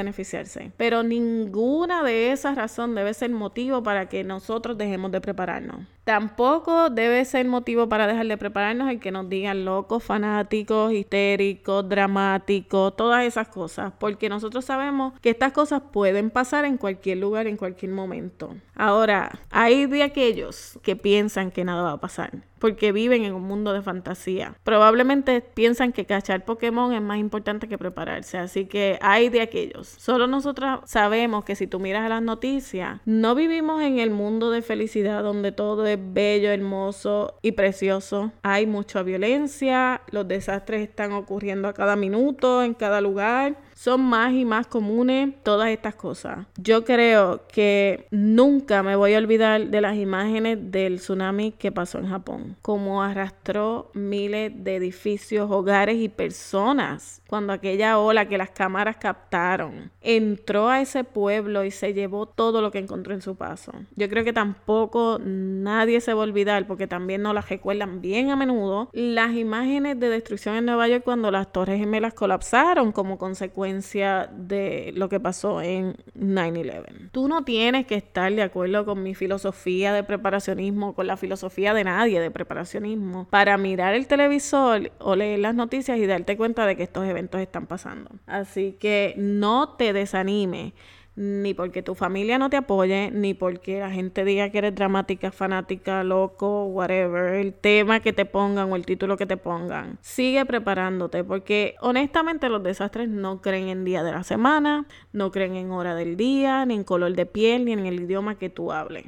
Pero 0.77 1.03
ninguna 1.03 2.03
de 2.03 2.33
esas 2.33 2.57
razones 2.57 2.97
debe 2.97 3.15
ser 3.15 3.31
motivo 3.31 3.83
para 3.83 4.09
que 4.09 4.25
nosotros 4.25 4.79
dejemos 4.79 5.11
de 5.11 5.21
prepararnos. 5.21 5.87
Tampoco 6.05 6.91
debe 6.91 7.25
ser 7.25 7.47
motivo 7.47 7.89
para 7.89 8.07
dejar 8.07 8.27
de 8.27 8.37
prepararnos 8.37 8.91
el 8.91 8.99
que 9.01 9.13
nos 9.13 9.29
digan 9.29 9.65
locos, 9.65 10.03
fanáticos, 10.03 10.93
histéricos, 10.93 11.89
dramáticos, 11.89 12.97
todas 12.97 13.25
esas 13.25 13.49
cosas, 13.49 13.93
porque 13.99 14.29
nosotros 14.29 14.65
sabemos 14.65 15.13
que 15.21 15.31
estas 15.31 15.53
cosas 15.53 15.83
pueden 15.93 16.31
pasar 16.31 16.65
en 16.65 16.79
cualquier 16.79 17.19
lugar, 17.19 17.47
en 17.47 17.57
cualquier 17.57 17.93
momento. 17.93 18.55
Ahora, 18.75 19.31
hay 19.51 19.87
de 19.87 20.03
aquellos 20.03 20.79
que 20.83 20.97
piensan 20.97 21.51
que 21.51 21.65
nada 21.65 21.83
va 21.83 21.93
a 21.93 22.01
pasar 22.01 22.50
porque 22.61 22.93
viven 22.93 23.25
en 23.25 23.35
un 23.35 23.43
mundo 23.43 23.73
de 23.73 23.83
fantasía. 23.83 24.55
Probablemente 24.63 25.41
piensan 25.41 25.93
que 25.93 26.07
cachar 26.07 26.45
Pokémon 26.45 26.93
es 26.93 27.03
más 27.03 27.19
importante 27.19 27.67
que 27.67 27.79
prepararse, 27.79 28.39
así 28.39 28.67
que 28.67 28.99
hay 29.01 29.29
de 29.31 29.41
aquellos. 29.41 29.89
Solo 29.89 30.27
nosotros 30.27 30.81
sabemos 30.85 31.45
que 31.45 31.57
si 31.57 31.67
tú 31.67 31.81
miras 31.81 32.09
las 32.09 32.23
noticias, 32.23 33.01
no 33.05 33.35
vivimos 33.35 33.83
en 33.83 33.99
el 33.99 34.11
mundo 34.11 34.51
de 34.51 34.63
felicidad 34.63 35.23
donde 35.23 35.51
todo 35.53 35.87
es 35.87 35.99
bello, 36.01 36.51
hermoso 36.51 37.35
y 37.43 37.53
precioso. 37.53 38.33
Hay 38.43 38.67
mucha 38.67 39.03
violencia, 39.03 40.03
los 40.11 40.29
desastres 40.29 40.83
están 40.83 41.13
ocurriendo 41.13 41.67
a 41.67 41.73
cada 41.73 41.97
minuto, 41.97 42.63
en 42.63 42.75
cada 42.75 43.01
lugar 43.01 43.57
son 43.81 44.03
más 44.03 44.35
y 44.35 44.45
más 44.45 44.67
comunes 44.67 45.33
todas 45.43 45.71
estas 45.71 45.95
cosas. 45.95 46.47
Yo 46.59 46.85
creo 46.85 47.47
que 47.49 48.07
nunca 48.11 48.83
me 48.83 48.95
voy 48.95 49.15
a 49.15 49.19
olvidar 49.19 49.69
de 49.69 49.81
las 49.81 49.97
imágenes 49.97 50.71
del 50.71 50.97
tsunami 50.97 51.53
que 51.53 51.73
pasó 51.73 51.97
en 51.97 52.11
Japón, 52.11 52.57
como 52.61 53.03
arrastró 53.03 53.91
miles 53.95 54.53
de 54.55 54.77
edificios, 54.77 55.51
hogares 55.51 55.97
y 55.97 56.11
personas 56.11 57.23
cuando 57.27 57.55
aquella 57.55 57.99
ola 57.99 58.29
que 58.29 58.37
las 58.37 58.51
cámaras 58.51 58.97
captaron 58.99 59.91
entró 60.03 60.69
a 60.69 60.83
ese 60.83 61.05
pueblo 61.05 61.65
y 61.65 61.71
se 61.71 61.95
llevó 61.95 62.27
todo 62.27 62.61
lo 62.61 62.71
que 62.71 62.81
encontró 62.81 63.15
en 63.15 63.23
su 63.23 63.37
paso. 63.37 63.73
Yo 63.97 64.11
creo 64.11 64.25
que 64.25 64.35
tampoco 64.35 65.19
nadie 65.25 66.03
se 66.03 66.13
va 66.13 66.21
a 66.21 66.25
olvidar, 66.25 66.67
porque 66.67 66.87
también 66.87 67.23
no 67.23 67.33
las 67.33 67.49
recuerdan 67.49 68.03
bien 68.03 68.29
a 68.29 68.37
menudo, 68.37 68.91
las 68.93 69.33
imágenes 69.33 69.99
de 69.99 70.11
destrucción 70.11 70.57
en 70.57 70.67
Nueva 70.67 70.87
York 70.87 71.03
cuando 71.03 71.31
las 71.31 71.51
torres 71.51 71.79
gemelas 71.79 72.13
colapsaron 72.13 72.93
como 72.93 73.17
consecuencia 73.17 73.70
de 73.73 74.93
lo 74.95 75.09
que 75.09 75.21
pasó 75.21 75.63
en 75.63 75.97
9-11. 76.19 77.11
Tú 77.13 77.29
no 77.29 77.45
tienes 77.45 77.87
que 77.87 77.95
estar 77.95 78.33
de 78.33 78.43
acuerdo 78.43 78.85
con 78.85 79.03
mi 79.03 79.15
filosofía 79.15 79.93
de 79.93 80.03
preparacionismo, 80.05 80.95
con 80.95 81.07
la 81.07 81.17
filosofía 81.17 81.75
de 81.75 81.85
nadie 81.85 82.21
de 82.21 82.31
preparacionismo, 82.31 83.29
para 83.31 83.57
mirar 83.59 83.95
el 83.95 84.07
televisor 84.07 84.91
o 84.99 85.17
leer 85.17 85.41
las 85.41 85.55
noticias 85.55 85.99
y 85.99 86.07
darte 86.07 86.37
cuenta 86.37 86.67
de 86.67 86.77
que 86.77 86.83
estos 86.83 87.07
eventos 87.07 87.41
están 87.41 87.67
pasando. 87.67 88.11
Así 88.27 88.77
que 88.79 89.15
no 89.17 89.71
te 89.77 89.93
desanime 89.93 90.75
ni 91.17 91.55
porque 91.55 91.83
tu 91.83 91.95
familia 91.95 92.39
no 92.39 92.51
te 92.51 92.57
apoye, 92.57 93.11
ni 93.11 93.35
porque 93.35 93.81
la 93.81 93.91
gente 93.91 94.25
diga 94.25 94.51
que 94.51 94.59
eres 94.59 94.75
dramática, 94.75 95.33
fanática, 95.33 96.05
loco, 96.05 96.65
whatever, 96.65 97.35
el 97.35 97.53
tema 97.53 98.01
que 98.01 98.13
te 98.13 98.25
pongan 98.25 98.73
o 98.73 98.77
el 98.77 98.87
título 98.87 99.17
que 99.17 99.27
te 99.27 99.37
pongan. 99.37 99.99
Sigue 100.01 100.47
preparándote, 100.47 101.25
porque 101.25 101.75
honestamente 101.81 102.49
los 102.49 102.63
desastres 102.63 103.09
no 103.09 103.43
creen 103.43 103.69
en 103.69 103.85
día 103.85 104.03
de 104.03 104.13
la 104.13 104.23
semana, 104.23 104.87
no 105.13 105.31
creen 105.31 105.57
en 105.57 105.71
hora 105.73 105.95
del 105.95 106.17
día, 106.17 106.65
ni 106.65 106.75
en 106.75 106.85
color 106.85 107.15
de 107.15 107.27
piel, 107.27 107.65
ni 107.65 107.73
en 107.73 107.87
el 107.87 108.01
idioma 108.01 108.39
que 108.39 108.49
tú 108.49 108.73
hables. 108.73 109.07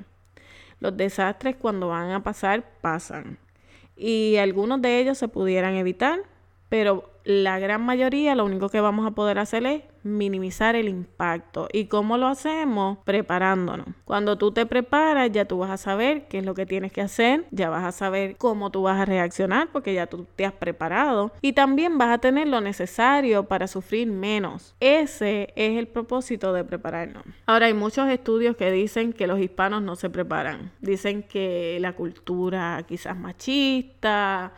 Los 0.81 0.97
desastres 0.97 1.57
cuando 1.57 1.89
van 1.89 2.11
a 2.11 2.23
pasar, 2.25 2.65
pasan. 2.81 3.39
Y 3.97 4.37
algunos 4.37 4.83
de 4.83 4.99
ellos 4.99 5.17
se 5.17 5.29
pudieran 5.29 5.75
evitar, 5.77 6.21
pero 6.69 7.11
la 7.25 7.59
gran 7.61 7.85
mayoría 7.85 8.35
lo 8.35 8.45
único 8.45 8.69
que 8.69 8.81
vamos 8.81 9.07
a 9.07 9.13
poder 9.13 9.39
hacer 9.39 9.65
es 9.65 9.83
minimizar 10.03 10.77
el 10.77 10.89
impacto. 10.89 11.69
¿Y 11.73 11.87
cómo 11.87 12.17
lo 12.17 12.27
hacemos? 12.27 12.99
Preparándonos. 13.05 13.87
Cuando 14.05 14.39
tú 14.39 14.53
te 14.53 14.67
preparas, 14.67 15.31
ya 15.33 15.45
tú 15.45 15.59
vas 15.59 15.71
a 15.71 15.77
saber 15.77 16.29
qué 16.29 16.39
es 16.39 16.45
lo 16.45 16.55
que 16.55 16.67
tienes 16.67 16.93
que 16.93 17.01
hacer, 17.01 17.47
ya 17.51 17.69
vas 17.69 17.85
a 17.85 17.93
saber 17.93 18.37
cómo 18.37 18.71
tú 18.71 18.83
vas 18.83 19.01
a 19.01 19.05
reaccionar 19.05 19.69
porque 19.73 19.95
ya 19.95 20.07
tú 20.07 20.27
te 20.37 20.45
has 20.45 20.53
preparado 20.53 21.33
y 21.41 21.53
también 21.53 21.99
vas 21.99 22.11
a 22.11 22.19
tener 22.19 22.49
lo 22.49 22.61
necesario 22.61 23.45
para 23.45 23.67
sufrir 23.67 24.09
menos. 24.09 24.75
Ese 24.81 25.53
es 25.57 25.79
el 25.79 25.89
propósito 25.89 26.53
de 26.53 26.65
prepararnos. 26.65 27.25
Ahora 27.47 27.67
hay 27.67 27.75
muchos 27.75 28.09
estudios 28.09 28.57
que 28.57 28.71
dicen 28.71 29.13
que 29.13 29.27
los 29.27 29.39
hispanos 29.39 29.83
no 29.83 29.97
se 29.97 30.11
preparan. 30.11 30.73
Dicen 30.81 31.23
que 31.23 31.79
la 31.81 31.95
cultura 31.95 32.85
quizás 32.87 33.17
machista, 33.17 34.53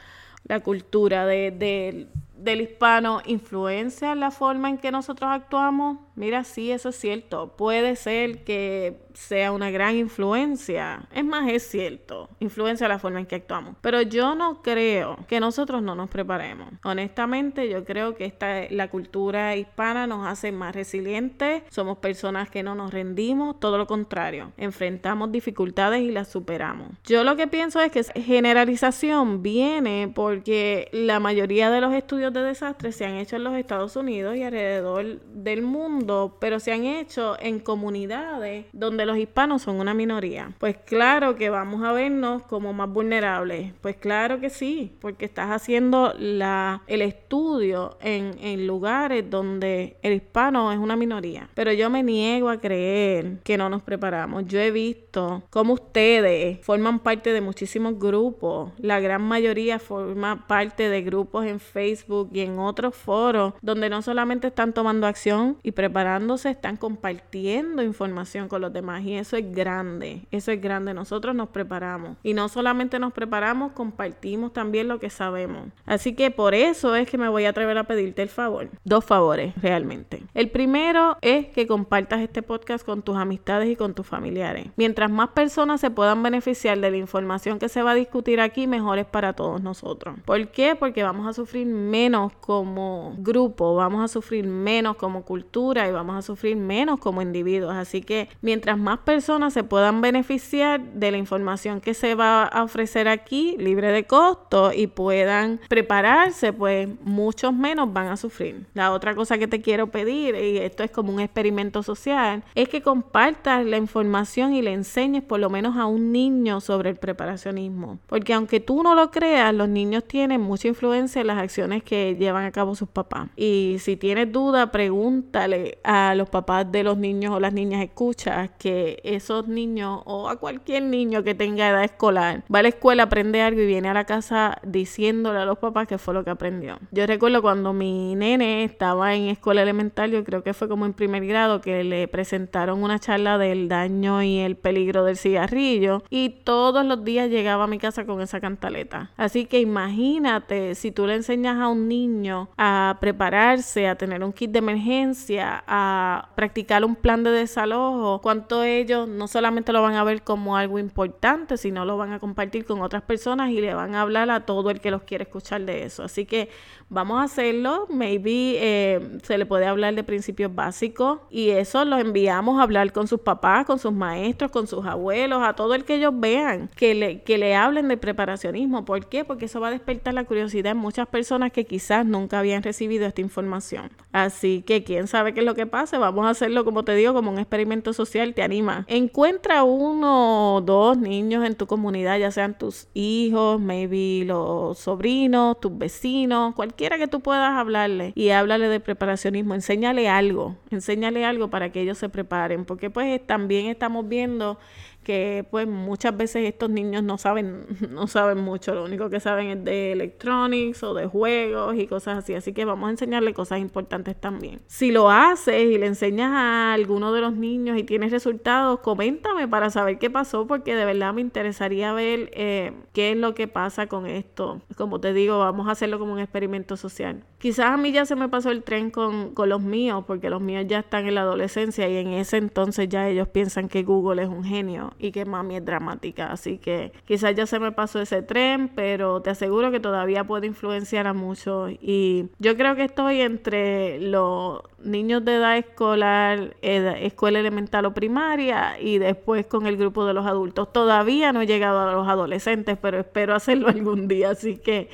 la 0.44 0.60
cultura 0.60 1.26
de, 1.26 1.50
de 1.50 2.08
del 2.44 2.60
hispano 2.60 3.22
influencia 3.24 4.14
la 4.14 4.30
forma 4.30 4.68
en 4.68 4.78
que 4.78 4.90
nosotros 4.90 5.30
actuamos? 5.32 5.98
Mira, 6.16 6.44
sí, 6.44 6.70
eso 6.70 6.90
es 6.90 6.96
cierto. 6.96 7.56
Puede 7.56 7.96
ser 7.96 8.44
que 8.44 9.04
sea 9.14 9.52
una 9.52 9.70
gran 9.70 9.96
influencia. 9.96 11.08
Es 11.12 11.24
más, 11.24 11.50
es 11.50 11.66
cierto. 11.66 12.28
Influencia 12.40 12.88
la 12.88 12.98
forma 12.98 13.20
en 13.20 13.26
que 13.26 13.36
actuamos. 13.36 13.76
Pero 13.80 14.02
yo 14.02 14.34
no 14.34 14.62
creo 14.62 15.18
que 15.28 15.40
nosotros 15.40 15.82
no 15.82 15.94
nos 15.94 16.08
preparemos. 16.08 16.68
Honestamente, 16.84 17.68
yo 17.68 17.84
creo 17.84 18.14
que 18.14 18.24
esta, 18.24 18.68
la 18.70 18.90
cultura 18.90 19.56
hispana 19.56 20.06
nos 20.06 20.26
hace 20.26 20.52
más 20.52 20.74
resilientes. 20.74 21.62
Somos 21.70 21.98
personas 21.98 22.50
que 22.50 22.62
no 22.62 22.74
nos 22.74 22.92
rendimos. 22.92 23.58
Todo 23.60 23.78
lo 23.78 23.86
contrario. 23.86 24.52
Enfrentamos 24.56 25.32
dificultades 25.32 26.02
y 26.02 26.10
las 26.10 26.28
superamos. 26.28 26.88
Yo 27.04 27.24
lo 27.24 27.36
que 27.36 27.46
pienso 27.46 27.80
es 27.80 27.90
que 27.90 28.04
generalización 28.20 29.42
viene 29.42 30.12
porque 30.14 30.88
la 30.92 31.20
mayoría 31.20 31.70
de 31.70 31.80
los 31.80 31.92
estudios 31.94 32.32
de 32.32 32.42
desastres 32.42 32.96
se 32.96 33.06
han 33.06 33.14
hecho 33.14 33.36
en 33.36 33.44
los 33.44 33.54
Estados 33.54 33.96
Unidos 33.96 34.36
y 34.36 34.42
alrededor 34.42 35.20
del 35.20 35.62
mundo, 35.62 36.03
pero 36.40 36.60
se 36.60 36.72
han 36.72 36.84
hecho 36.84 37.36
en 37.40 37.60
comunidades 37.60 38.66
donde 38.72 39.06
los 39.06 39.16
hispanos 39.16 39.62
son 39.62 39.80
una 39.80 39.94
minoría. 39.94 40.52
Pues 40.58 40.76
claro 40.76 41.36
que 41.36 41.50
vamos 41.50 41.82
a 41.84 41.92
vernos 41.92 42.42
como 42.42 42.72
más 42.72 42.88
vulnerables. 42.88 43.72
Pues 43.80 43.96
claro 43.96 44.40
que 44.40 44.50
sí, 44.50 44.92
porque 45.00 45.24
estás 45.24 45.50
haciendo 45.50 46.12
el 46.12 47.02
estudio 47.02 47.96
en, 48.00 48.34
lugares 48.66 49.28
donde 49.28 49.96
el 50.02 50.14
hispano 50.14 50.72
es 50.72 50.78
una 50.78 50.96
minoría. 50.96 51.48
Pero 51.54 51.72
yo 51.72 51.90
me 51.90 52.02
niego 52.02 52.48
a 52.48 52.60
creer 52.60 53.40
que 53.42 53.58
no 53.58 53.68
nos 53.68 53.82
preparamos. 53.82 54.46
Yo 54.46 54.60
he 54.60 54.70
visto 54.70 55.42
cómo 55.50 55.74
ustedes 55.74 56.64
forman 56.64 57.00
parte 57.00 57.32
de 57.32 57.40
muchísimos 57.40 57.98
grupos. 57.98 58.72
La 58.78 59.00
gran 59.00 59.22
mayoría 59.22 59.78
forma 59.78 60.46
parte 60.46 60.88
de 60.88 61.02
grupos 61.02 61.46
en 61.46 61.60
Facebook 61.60 62.30
y 62.32 62.40
en 62.40 62.58
otros 62.58 62.94
foros 62.94 63.54
donde 63.60 63.88
no 63.88 64.02
solamente 64.02 64.48
están 64.48 64.72
tomando 64.72 65.06
acción 65.06 65.58
y 65.62 65.72
preparándose, 65.94 66.50
están 66.50 66.76
compartiendo 66.76 67.80
información 67.80 68.48
con 68.48 68.60
los 68.60 68.72
demás 68.72 69.04
y 69.04 69.14
eso 69.14 69.36
es 69.36 69.54
grande, 69.54 70.26
eso 70.32 70.50
es 70.50 70.60
grande. 70.60 70.92
Nosotros 70.92 71.36
nos 71.36 71.50
preparamos 71.50 72.16
y 72.24 72.34
no 72.34 72.48
solamente 72.48 72.98
nos 72.98 73.12
preparamos, 73.12 73.70
compartimos 73.74 74.52
también 74.52 74.88
lo 74.88 74.98
que 74.98 75.08
sabemos. 75.08 75.68
Así 75.86 76.16
que 76.16 76.32
por 76.32 76.52
eso 76.52 76.96
es 76.96 77.08
que 77.08 77.16
me 77.16 77.28
voy 77.28 77.44
a 77.44 77.50
atrever 77.50 77.78
a 77.78 77.84
pedirte 77.84 78.22
el 78.22 78.28
favor. 78.28 78.70
Dos 78.82 79.04
favores 79.04 79.54
realmente. 79.62 80.24
El 80.34 80.50
primero 80.50 81.16
es 81.22 81.46
que 81.46 81.68
compartas 81.68 82.22
este 82.22 82.42
podcast 82.42 82.84
con 82.84 83.02
tus 83.02 83.16
amistades 83.16 83.68
y 83.70 83.76
con 83.76 83.94
tus 83.94 84.04
familiares. 84.04 84.66
Mientras 84.74 85.12
más 85.12 85.28
personas 85.28 85.80
se 85.80 85.92
puedan 85.92 86.24
beneficiar 86.24 86.80
de 86.80 86.90
la 86.90 86.96
información 86.96 87.60
que 87.60 87.68
se 87.68 87.84
va 87.84 87.92
a 87.92 87.94
discutir 87.94 88.40
aquí, 88.40 88.66
mejor 88.66 88.98
es 88.98 89.06
para 89.06 89.34
todos 89.34 89.62
nosotros. 89.62 90.16
¿Por 90.24 90.48
qué? 90.48 90.74
Porque 90.74 91.04
vamos 91.04 91.28
a 91.28 91.32
sufrir 91.32 91.68
menos 91.68 92.32
como 92.40 93.14
grupo, 93.18 93.76
vamos 93.76 94.02
a 94.02 94.08
sufrir 94.08 94.44
menos 94.44 94.96
como 94.96 95.22
cultura 95.22 95.83
y 95.88 95.92
vamos 95.92 96.16
a 96.16 96.22
sufrir 96.22 96.56
menos 96.56 96.98
como 96.98 97.22
individuos. 97.22 97.74
Así 97.74 98.00
que 98.00 98.28
mientras 98.40 98.78
más 98.78 98.98
personas 99.00 99.52
se 99.52 99.64
puedan 99.64 100.00
beneficiar 100.00 100.80
de 100.80 101.10
la 101.10 101.16
información 101.16 101.80
que 101.80 101.94
se 101.94 102.14
va 102.14 102.44
a 102.44 102.62
ofrecer 102.62 103.08
aquí, 103.08 103.56
libre 103.58 103.92
de 103.92 104.04
costo, 104.04 104.72
y 104.72 104.86
puedan 104.86 105.60
prepararse, 105.68 106.52
pues 106.52 106.88
muchos 107.02 107.52
menos 107.52 107.92
van 107.92 108.08
a 108.08 108.16
sufrir. 108.16 108.66
La 108.74 108.92
otra 108.92 109.14
cosa 109.14 109.38
que 109.38 109.48
te 109.48 109.60
quiero 109.60 109.88
pedir, 109.88 110.34
y 110.34 110.58
esto 110.58 110.82
es 110.82 110.90
como 110.90 111.12
un 111.12 111.20
experimento 111.20 111.82
social, 111.82 112.42
es 112.54 112.68
que 112.68 112.82
compartas 112.82 113.64
la 113.64 113.76
información 113.76 114.54
y 114.54 114.62
le 114.62 114.72
enseñes 114.72 115.22
por 115.22 115.40
lo 115.40 115.50
menos 115.50 115.76
a 115.76 115.86
un 115.86 116.12
niño 116.12 116.60
sobre 116.60 116.90
el 116.90 116.96
preparacionismo. 116.96 117.98
Porque 118.06 118.34
aunque 118.34 118.60
tú 118.60 118.82
no 118.82 118.94
lo 118.94 119.10
creas, 119.10 119.54
los 119.54 119.68
niños 119.68 120.04
tienen 120.04 120.40
mucha 120.40 120.68
influencia 120.68 121.20
en 121.20 121.26
las 121.26 121.38
acciones 121.38 121.82
que 121.82 122.16
llevan 122.18 122.44
a 122.44 122.52
cabo 122.52 122.74
sus 122.74 122.88
papás. 122.88 123.28
Y 123.36 123.76
si 123.80 123.96
tienes 123.96 124.30
duda, 124.32 124.70
pregúntale 124.70 125.73
a 125.82 126.14
los 126.14 126.28
papás 126.28 126.70
de 126.70 126.82
los 126.82 126.96
niños 126.98 127.34
o 127.34 127.40
las 127.40 127.52
niñas 127.52 127.82
escuchas 127.82 128.50
que 128.58 129.00
esos 129.04 129.48
niños 129.48 130.02
o 130.04 130.28
a 130.28 130.36
cualquier 130.36 130.82
niño 130.82 131.22
que 131.22 131.34
tenga 131.34 131.68
edad 131.68 131.84
escolar 131.84 132.44
va 132.52 132.60
a 132.60 132.62
la 132.62 132.68
escuela, 132.68 133.04
aprende 133.04 133.42
algo 133.42 133.60
y 133.60 133.66
viene 133.66 133.88
a 133.88 133.94
la 133.94 134.04
casa 134.04 134.58
diciéndole 134.62 135.40
a 135.40 135.44
los 135.44 135.58
papás 135.58 135.86
que 135.86 135.98
fue 135.98 136.14
lo 136.14 136.24
que 136.24 136.30
aprendió. 136.30 136.78
Yo 136.90 137.06
recuerdo 137.06 137.42
cuando 137.42 137.72
mi 137.72 138.14
nene 138.14 138.64
estaba 138.64 139.14
en 139.14 139.24
escuela 139.24 139.62
elemental, 139.62 140.10
yo 140.10 140.24
creo 140.24 140.42
que 140.42 140.54
fue 140.54 140.68
como 140.68 140.86
en 140.86 140.92
primer 140.92 141.26
grado, 141.26 141.60
que 141.60 141.84
le 141.84 142.08
presentaron 142.08 142.82
una 142.82 142.98
charla 142.98 143.38
del 143.38 143.68
daño 143.68 144.22
y 144.22 144.38
el 144.38 144.56
peligro 144.56 145.04
del 145.04 145.16
cigarrillo 145.16 146.02
y 146.10 146.30
todos 146.30 146.84
los 146.84 147.04
días 147.04 147.30
llegaba 147.30 147.64
a 147.64 147.66
mi 147.66 147.78
casa 147.78 148.04
con 148.06 148.20
esa 148.20 148.40
cantaleta. 148.40 149.10
Así 149.16 149.46
que 149.46 149.60
imagínate 149.60 150.74
si 150.74 150.90
tú 150.90 151.06
le 151.06 151.14
enseñas 151.14 151.58
a 151.58 151.68
un 151.68 151.88
niño 151.88 152.48
a 152.56 152.98
prepararse, 153.00 153.88
a 153.88 153.96
tener 153.96 154.22
un 154.22 154.32
kit 154.32 154.50
de 154.50 154.58
emergencia, 154.58 155.63
a 155.66 156.28
practicar 156.34 156.84
un 156.84 156.96
plan 156.96 157.24
de 157.24 157.30
desalojo, 157.30 158.20
cuánto 158.20 158.62
ellos 158.62 159.08
no 159.08 159.28
solamente 159.28 159.72
lo 159.72 159.82
van 159.82 159.94
a 159.94 160.04
ver 160.04 160.22
como 160.22 160.56
algo 160.56 160.78
importante, 160.78 161.56
sino 161.56 161.84
lo 161.84 161.96
van 161.96 162.12
a 162.12 162.18
compartir 162.18 162.64
con 162.64 162.82
otras 162.82 163.02
personas 163.02 163.50
y 163.50 163.60
le 163.60 163.74
van 163.74 163.94
a 163.94 164.02
hablar 164.02 164.30
a 164.30 164.40
todo 164.40 164.70
el 164.70 164.80
que 164.80 164.90
los 164.90 165.02
quiere 165.02 165.24
escuchar 165.24 165.62
de 165.62 165.84
eso. 165.84 166.02
Así 166.02 166.26
que 166.26 166.48
vamos 166.88 167.20
a 167.20 167.24
hacerlo. 167.24 167.86
Maybe 167.90 168.56
eh, 168.58 169.18
se 169.22 169.38
le 169.38 169.46
puede 169.46 169.66
hablar 169.66 169.94
de 169.94 170.04
principios 170.04 170.54
básicos 170.54 171.20
y 171.30 171.50
eso 171.50 171.84
lo 171.84 171.98
enviamos 171.98 172.58
a 172.58 172.62
hablar 172.62 172.92
con 172.92 173.08
sus 173.08 173.20
papás, 173.20 173.66
con 173.66 173.78
sus 173.78 173.92
maestros, 173.92 174.50
con 174.50 174.66
sus 174.66 174.84
abuelos, 174.86 175.42
a 175.42 175.54
todo 175.54 175.74
el 175.74 175.84
que 175.84 175.96
ellos 175.96 176.12
vean, 176.14 176.70
que 176.76 176.94
le, 176.94 177.22
que 177.22 177.38
le 177.38 177.54
hablen 177.54 177.88
de 177.88 177.96
preparacionismo. 177.96 178.84
¿Por 178.84 179.06
qué? 179.06 179.24
Porque 179.24 179.46
eso 179.46 179.60
va 179.60 179.68
a 179.68 179.70
despertar 179.70 180.14
la 180.14 180.24
curiosidad 180.24 180.72
en 180.72 180.78
muchas 180.78 181.08
personas 181.08 181.52
que 181.52 181.64
quizás 181.64 182.06
nunca 182.06 182.38
habían 182.38 182.62
recibido 182.62 183.06
esta 183.06 183.20
información. 183.20 183.90
Así 184.12 184.62
que 184.62 184.84
quién 184.84 185.06
sabe 185.06 185.34
qué 185.34 185.40
es 185.40 185.46
lo 185.46 185.53
que 185.54 185.66
pase. 185.66 185.98
Vamos 185.98 186.26
a 186.26 186.30
hacerlo, 186.30 186.64
como 186.64 186.84
te 186.84 186.94
digo, 186.94 187.12
como 187.12 187.30
un 187.30 187.38
experimento 187.38 187.92
social. 187.92 188.34
Te 188.34 188.42
anima. 188.42 188.84
Encuentra 188.88 189.64
uno 189.64 190.56
o 190.56 190.60
dos 190.60 190.98
niños 190.98 191.44
en 191.44 191.54
tu 191.54 191.66
comunidad, 191.66 192.18
ya 192.18 192.30
sean 192.30 192.56
tus 192.56 192.88
hijos, 192.94 193.60
maybe 193.60 194.24
los 194.24 194.78
sobrinos, 194.78 195.60
tus 195.60 195.76
vecinos, 195.76 196.54
cualquiera 196.54 196.98
que 196.98 197.06
tú 197.06 197.20
puedas 197.20 197.52
hablarle 197.52 198.12
y 198.14 198.30
háblale 198.30 198.68
de 198.68 198.80
preparacionismo. 198.80 199.54
Enséñale 199.54 200.08
algo, 200.08 200.56
enséñale 200.70 201.24
algo 201.24 201.48
para 201.48 201.72
que 201.72 201.80
ellos 201.80 201.98
se 201.98 202.08
preparen, 202.08 202.64
porque 202.64 202.90
pues 202.90 203.24
también 203.26 203.66
estamos 203.66 204.08
viendo 204.08 204.58
que 205.04 205.46
pues 205.50 205.68
muchas 205.68 206.16
veces 206.16 206.46
estos 206.46 206.70
niños 206.70 207.04
no 207.04 207.18
saben, 207.18 207.66
no 207.90 208.06
saben 208.08 208.38
mucho, 208.38 208.74
lo 208.74 208.84
único 208.84 209.10
que 209.10 209.20
saben 209.20 209.46
es 209.48 209.64
de 209.64 209.92
electronics 209.92 210.82
o 210.82 210.94
de 210.94 211.06
juegos 211.06 211.76
y 211.76 211.86
cosas 211.86 212.18
así, 212.18 212.34
así 212.34 212.52
que 212.52 212.64
vamos 212.64 212.88
a 212.88 212.90
enseñarle 212.90 213.32
cosas 213.34 213.60
importantes 213.60 214.16
también. 214.20 214.60
Si 214.66 214.90
lo 214.90 215.10
haces 215.10 215.70
y 215.70 215.78
le 215.78 215.86
enseñas 215.86 216.32
a 216.32 216.72
alguno 216.72 217.12
de 217.12 217.20
los 217.20 217.34
niños 217.34 217.78
y 217.78 217.84
tienes 217.84 218.10
resultados, 218.10 218.80
coméntame 218.80 219.46
para 219.46 219.70
saber 219.70 219.98
qué 219.98 220.10
pasó, 220.10 220.46
porque 220.46 220.74
de 220.74 220.84
verdad 220.84 221.14
me 221.14 221.20
interesaría 221.20 221.92
ver 221.92 222.30
eh, 222.32 222.72
qué 222.92 223.12
es 223.12 223.16
lo 223.16 223.34
que 223.34 223.46
pasa 223.46 223.86
con 223.86 224.06
esto. 224.06 224.60
Como 224.76 225.00
te 225.00 225.12
digo, 225.12 225.38
vamos 225.38 225.68
a 225.68 225.72
hacerlo 225.72 225.98
como 225.98 226.14
un 226.14 226.18
experimento 226.18 226.76
social. 226.76 227.22
Quizás 227.38 227.66
a 227.66 227.76
mí 227.76 227.92
ya 227.92 228.06
se 228.06 228.16
me 228.16 228.28
pasó 228.28 228.50
el 228.50 228.62
tren 228.62 228.90
con, 228.90 229.34
con 229.34 229.48
los 229.48 229.60
míos, 229.60 230.04
porque 230.06 230.30
los 230.30 230.40
míos 230.40 230.64
ya 230.66 230.80
están 230.80 231.06
en 231.06 231.14
la 231.14 231.22
adolescencia 231.22 231.88
y 231.88 231.96
en 231.96 232.08
ese 232.08 232.38
entonces 232.38 232.88
ya 232.88 233.08
ellos 233.08 233.28
piensan 233.28 233.68
que 233.68 233.82
Google 233.82 234.22
es 234.22 234.28
un 234.28 234.44
genio 234.44 234.93
y 234.98 235.12
que 235.12 235.24
mami 235.24 235.56
es 235.56 235.64
dramática. 235.64 236.32
Así 236.32 236.58
que 236.58 236.92
quizás 237.06 237.34
ya 237.34 237.46
se 237.46 237.58
me 237.58 237.72
pasó 237.72 238.00
ese 238.00 238.22
tren, 238.22 238.68
pero 238.74 239.22
te 239.22 239.30
aseguro 239.30 239.70
que 239.70 239.80
todavía 239.80 240.24
puede 240.24 240.46
influenciar 240.46 241.06
a 241.06 241.12
muchos. 241.12 241.72
Y 241.80 242.26
yo 242.38 242.56
creo 242.56 242.76
que 242.76 242.84
estoy 242.84 243.20
entre 243.20 244.00
los 244.00 244.62
niños 244.82 245.24
de 245.24 245.36
edad 245.36 245.56
escolar, 245.56 246.56
escuela 246.60 247.40
elemental 247.40 247.86
o 247.86 247.94
primaria 247.94 248.78
y 248.80 248.98
después 248.98 249.46
con 249.46 249.66
el 249.66 249.76
grupo 249.76 250.04
de 250.06 250.14
los 250.14 250.26
adultos. 250.26 250.72
Todavía 250.72 251.32
no 251.32 251.40
he 251.40 251.46
llegado 251.46 251.80
a 251.80 251.92
los 251.92 252.06
adolescentes, 252.08 252.78
pero 252.80 252.98
espero 252.98 253.34
hacerlo 253.34 253.68
algún 253.68 254.08
día. 254.08 254.30
Así 254.30 254.56
que 254.56 254.90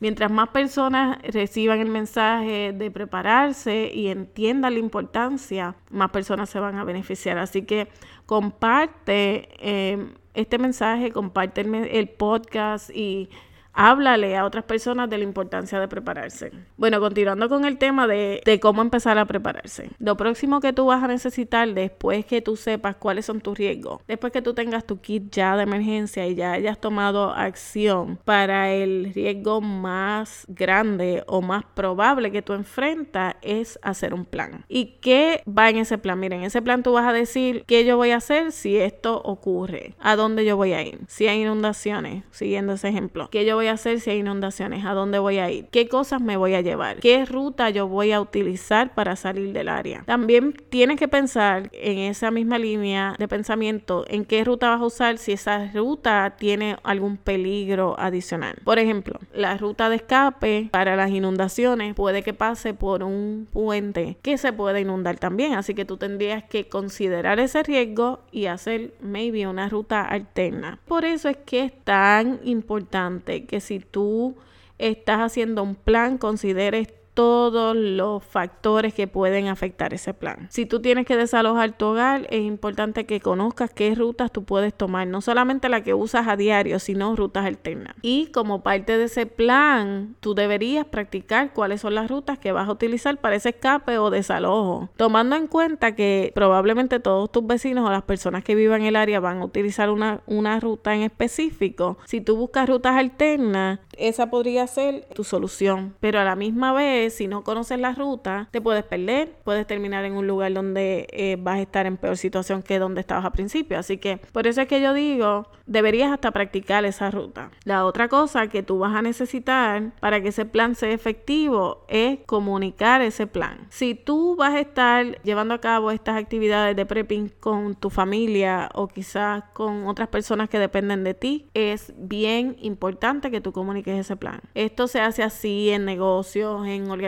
mientras 0.00 0.30
más 0.30 0.48
personas 0.48 1.18
reciban 1.22 1.78
el 1.80 1.88
mensaje 1.88 2.72
de 2.72 2.90
prepararse 2.90 3.90
y 3.94 4.08
entiendan 4.08 4.74
la 4.74 4.80
importancia, 4.80 5.76
más 5.90 6.10
personas 6.10 6.50
se 6.50 6.58
van 6.58 6.76
a 6.76 6.84
beneficiar. 6.84 7.38
Así 7.38 7.62
que 7.62 7.88
comparte 8.26 9.48
eh, 9.60 10.12
este 10.34 10.58
mensaje, 10.58 11.12
comparte 11.12 11.60
el 11.60 12.08
podcast 12.08 12.90
y 12.90 13.28
háblale 13.72 14.36
a 14.36 14.44
otras 14.44 14.64
personas 14.64 15.08
de 15.08 15.18
la 15.18 15.24
importancia 15.24 15.80
de 15.80 15.88
prepararse. 15.88 16.52
Bueno, 16.76 17.00
continuando 17.00 17.48
con 17.48 17.64
el 17.64 17.78
tema 17.78 18.06
de, 18.06 18.42
cómo 18.60 18.82
empezar 18.82 19.18
a 19.18 19.26
prepararse. 19.26 19.90
Lo 19.98 20.16
próximo 20.16 20.60
que 20.60 20.72
tú 20.72 20.86
vas 20.86 21.02
a 21.02 21.08
necesitar 21.08 21.72
después 21.72 22.26
que 22.26 22.42
tú 22.42 22.56
sepas 22.56 22.96
cuáles 22.96 23.26
son 23.26 23.40
tus 23.40 23.56
riesgos, 23.56 24.02
después 24.06 24.32
que 24.32 24.42
tú 24.42 24.54
tengas 24.54 24.84
tu 24.86 25.00
kit 25.00 25.30
ya 25.30 25.56
de 25.56 25.62
emergencia 25.62 26.26
y 26.26 26.34
ya 26.34 26.52
hayas 26.52 26.80
tomado 26.80 27.30
acción 27.30 28.18
para 28.24 28.72
el 28.72 29.12
riesgo 29.14 29.60
más 29.60 30.44
grande 30.48 31.24
o 31.26 31.40
más 31.40 31.64
probable 31.74 32.32
que 32.32 32.42
tú 32.42 32.52
enfrentas, 32.52 33.36
es 33.42 33.78
hacer 33.82 34.14
un 34.14 34.24
plan. 34.24 34.64
¿Y 34.68 34.98
qué 35.00 35.42
va 35.46 35.70
en 35.70 35.78
ese 35.78 35.98
plan? 35.98 36.18
Miren, 36.18 36.40
en 36.40 36.46
ese 36.46 36.62
plan 36.62 36.82
tú 36.82 36.92
vas 36.92 37.06
a 37.06 37.12
decir 37.12 37.64
qué 37.66 37.84
yo 37.84 37.96
voy 37.96 38.10
a 38.10 38.16
hacer 38.16 38.52
si 38.52 38.76
esto 38.76 39.20
ocurre, 39.22 39.94
a 40.00 40.16
dónde 40.16 40.44
yo 40.44 40.56
voy 40.56 40.72
a 40.72 40.82
ir, 40.82 41.00
si 41.06 41.28
hay 41.28 41.42
inundaciones, 41.42 42.24
siguiendo 42.30 42.74
ese 42.74 42.88
ejemplo, 42.88 43.28
qué 43.30 43.44
yo 43.44 43.59
voy 43.60 43.66
a 43.66 43.72
hacer 43.72 44.00
si 44.00 44.08
hay 44.08 44.20
inundaciones? 44.20 44.86
¿A 44.86 44.94
dónde 44.94 45.18
voy 45.18 45.36
a 45.36 45.50
ir? 45.50 45.66
¿Qué 45.66 45.86
cosas 45.86 46.22
me 46.22 46.38
voy 46.38 46.54
a 46.54 46.62
llevar? 46.62 46.96
¿Qué 47.00 47.26
ruta 47.26 47.68
yo 47.68 47.86
voy 47.86 48.10
a 48.10 48.18
utilizar 48.18 48.94
para 48.94 49.16
salir 49.16 49.52
del 49.52 49.68
área? 49.68 50.02
También 50.06 50.54
tienes 50.70 50.98
que 50.98 51.08
pensar 51.08 51.68
en 51.74 51.98
esa 51.98 52.30
misma 52.30 52.56
línea 52.56 53.14
de 53.18 53.28
pensamiento 53.28 54.06
en 54.08 54.24
qué 54.24 54.44
ruta 54.44 54.70
vas 54.70 54.80
a 54.80 54.86
usar 54.86 55.18
si 55.18 55.32
esa 55.32 55.70
ruta 55.74 56.36
tiene 56.38 56.78
algún 56.84 57.18
peligro 57.18 57.96
adicional. 57.98 58.56
Por 58.64 58.78
ejemplo, 58.78 59.20
la 59.34 59.58
ruta 59.58 59.90
de 59.90 59.96
escape 59.96 60.70
para 60.72 60.96
las 60.96 61.10
inundaciones 61.10 61.94
puede 61.94 62.22
que 62.22 62.32
pase 62.32 62.72
por 62.72 63.02
un 63.02 63.46
puente 63.52 64.16
que 64.22 64.38
se 64.38 64.54
puede 64.54 64.80
inundar 64.80 65.18
también, 65.18 65.52
así 65.52 65.74
que 65.74 65.84
tú 65.84 65.98
tendrías 65.98 66.44
que 66.44 66.66
considerar 66.66 67.38
ese 67.40 67.62
riesgo 67.62 68.20
y 68.32 68.46
hacer 68.46 68.94
maybe 69.02 69.46
una 69.46 69.68
ruta 69.68 70.00
alterna. 70.00 70.78
Por 70.88 71.04
eso 71.04 71.28
es 71.28 71.36
que 71.36 71.64
es 71.64 71.72
tan 71.84 72.40
importante 72.42 73.44
que 73.50 73.60
si 73.60 73.80
tú 73.80 74.36
estás 74.78 75.18
haciendo 75.18 75.64
un 75.64 75.74
plan, 75.74 76.18
consideres 76.18 76.86
todos 77.20 77.76
los 77.76 78.24
factores 78.24 78.94
que 78.94 79.06
pueden 79.06 79.48
afectar 79.48 79.92
ese 79.92 80.14
plan. 80.14 80.46
Si 80.48 80.64
tú 80.64 80.80
tienes 80.80 81.04
que 81.04 81.18
desalojar 81.18 81.76
tu 81.76 81.84
hogar, 81.84 82.26
es 82.30 82.40
importante 82.40 83.04
que 83.04 83.20
conozcas 83.20 83.70
qué 83.74 83.94
rutas 83.94 84.32
tú 84.32 84.44
puedes 84.44 84.72
tomar, 84.72 85.06
no 85.06 85.20
solamente 85.20 85.68
la 85.68 85.82
que 85.82 85.92
usas 85.92 86.28
a 86.28 86.36
diario, 86.36 86.78
sino 86.78 87.14
rutas 87.14 87.44
alternas. 87.44 87.94
Y 88.00 88.28
como 88.28 88.62
parte 88.62 88.96
de 88.96 89.04
ese 89.04 89.26
plan, 89.26 90.16
tú 90.20 90.34
deberías 90.34 90.86
practicar 90.86 91.52
cuáles 91.52 91.82
son 91.82 91.94
las 91.94 92.08
rutas 92.08 92.38
que 92.38 92.52
vas 92.52 92.70
a 92.70 92.72
utilizar 92.72 93.18
para 93.18 93.36
ese 93.36 93.50
escape 93.50 93.98
o 93.98 94.08
desalojo, 94.08 94.88
tomando 94.96 95.36
en 95.36 95.46
cuenta 95.46 95.94
que 95.94 96.32
probablemente 96.34 97.00
todos 97.00 97.30
tus 97.30 97.46
vecinos 97.46 97.86
o 97.86 97.92
las 97.92 98.04
personas 98.04 98.44
que 98.44 98.54
vivan 98.54 98.80
en 98.80 98.86
el 98.86 98.96
área 98.96 99.20
van 99.20 99.42
a 99.42 99.44
utilizar 99.44 99.90
una, 99.90 100.22
una 100.26 100.58
ruta 100.58 100.94
en 100.94 101.02
específico. 101.02 101.98
Si 102.06 102.22
tú 102.22 102.38
buscas 102.38 102.66
rutas 102.66 102.96
alternas, 102.96 103.80
esa 103.98 104.30
podría 104.30 104.66
ser 104.66 105.06
tu 105.14 105.22
solución, 105.22 105.94
pero 106.00 106.18
a 106.18 106.24
la 106.24 106.34
misma 106.34 106.72
vez 106.72 107.09
si 107.10 107.26
no 107.26 107.42
conoces 107.42 107.78
la 107.78 107.92
ruta, 107.92 108.48
te 108.50 108.60
puedes 108.60 108.84
perder, 108.84 109.32
puedes 109.44 109.66
terminar 109.66 110.04
en 110.04 110.14
un 110.14 110.26
lugar 110.26 110.52
donde 110.52 111.06
eh, 111.10 111.36
vas 111.38 111.58
a 111.58 111.62
estar 111.62 111.86
en 111.86 111.96
peor 111.96 112.16
situación 112.16 112.62
que 112.62 112.78
donde 112.78 113.00
estabas 113.00 113.24
al 113.24 113.32
principio. 113.32 113.78
Así 113.78 113.98
que 113.98 114.18
por 114.32 114.46
eso 114.46 114.62
es 114.62 114.68
que 114.68 114.80
yo 114.80 114.94
digo, 114.94 115.46
deberías 115.66 116.12
hasta 116.12 116.30
practicar 116.30 116.84
esa 116.84 117.10
ruta. 117.10 117.50
La 117.64 117.84
otra 117.84 118.08
cosa 118.08 118.48
que 118.48 118.62
tú 118.62 118.78
vas 118.78 118.94
a 118.94 119.02
necesitar 119.02 119.92
para 120.00 120.20
que 120.20 120.28
ese 120.28 120.44
plan 120.44 120.74
sea 120.74 120.90
efectivo 120.90 121.84
es 121.88 122.18
comunicar 122.26 123.02
ese 123.02 123.26
plan. 123.26 123.66
Si 123.70 123.94
tú 123.94 124.36
vas 124.36 124.54
a 124.54 124.60
estar 124.60 125.20
llevando 125.22 125.54
a 125.54 125.60
cabo 125.60 125.90
estas 125.90 126.16
actividades 126.16 126.76
de 126.76 126.86
prepping 126.86 127.28
con 127.40 127.74
tu 127.74 127.90
familia 127.90 128.68
o 128.74 128.88
quizás 128.88 129.44
con 129.52 129.86
otras 129.86 130.08
personas 130.08 130.48
que 130.48 130.58
dependen 130.58 131.04
de 131.04 131.14
ti, 131.14 131.46
es 131.54 131.92
bien 131.96 132.56
importante 132.60 133.30
que 133.30 133.40
tú 133.40 133.52
comuniques 133.52 133.98
ese 133.98 134.16
plan. 134.16 134.40
Esto 134.54 134.88
se 134.88 135.00
hace 135.00 135.22
así 135.22 135.70
en 135.70 135.84
negocios, 135.84 136.66
en 136.66 136.90
organizaciones, 136.90 136.99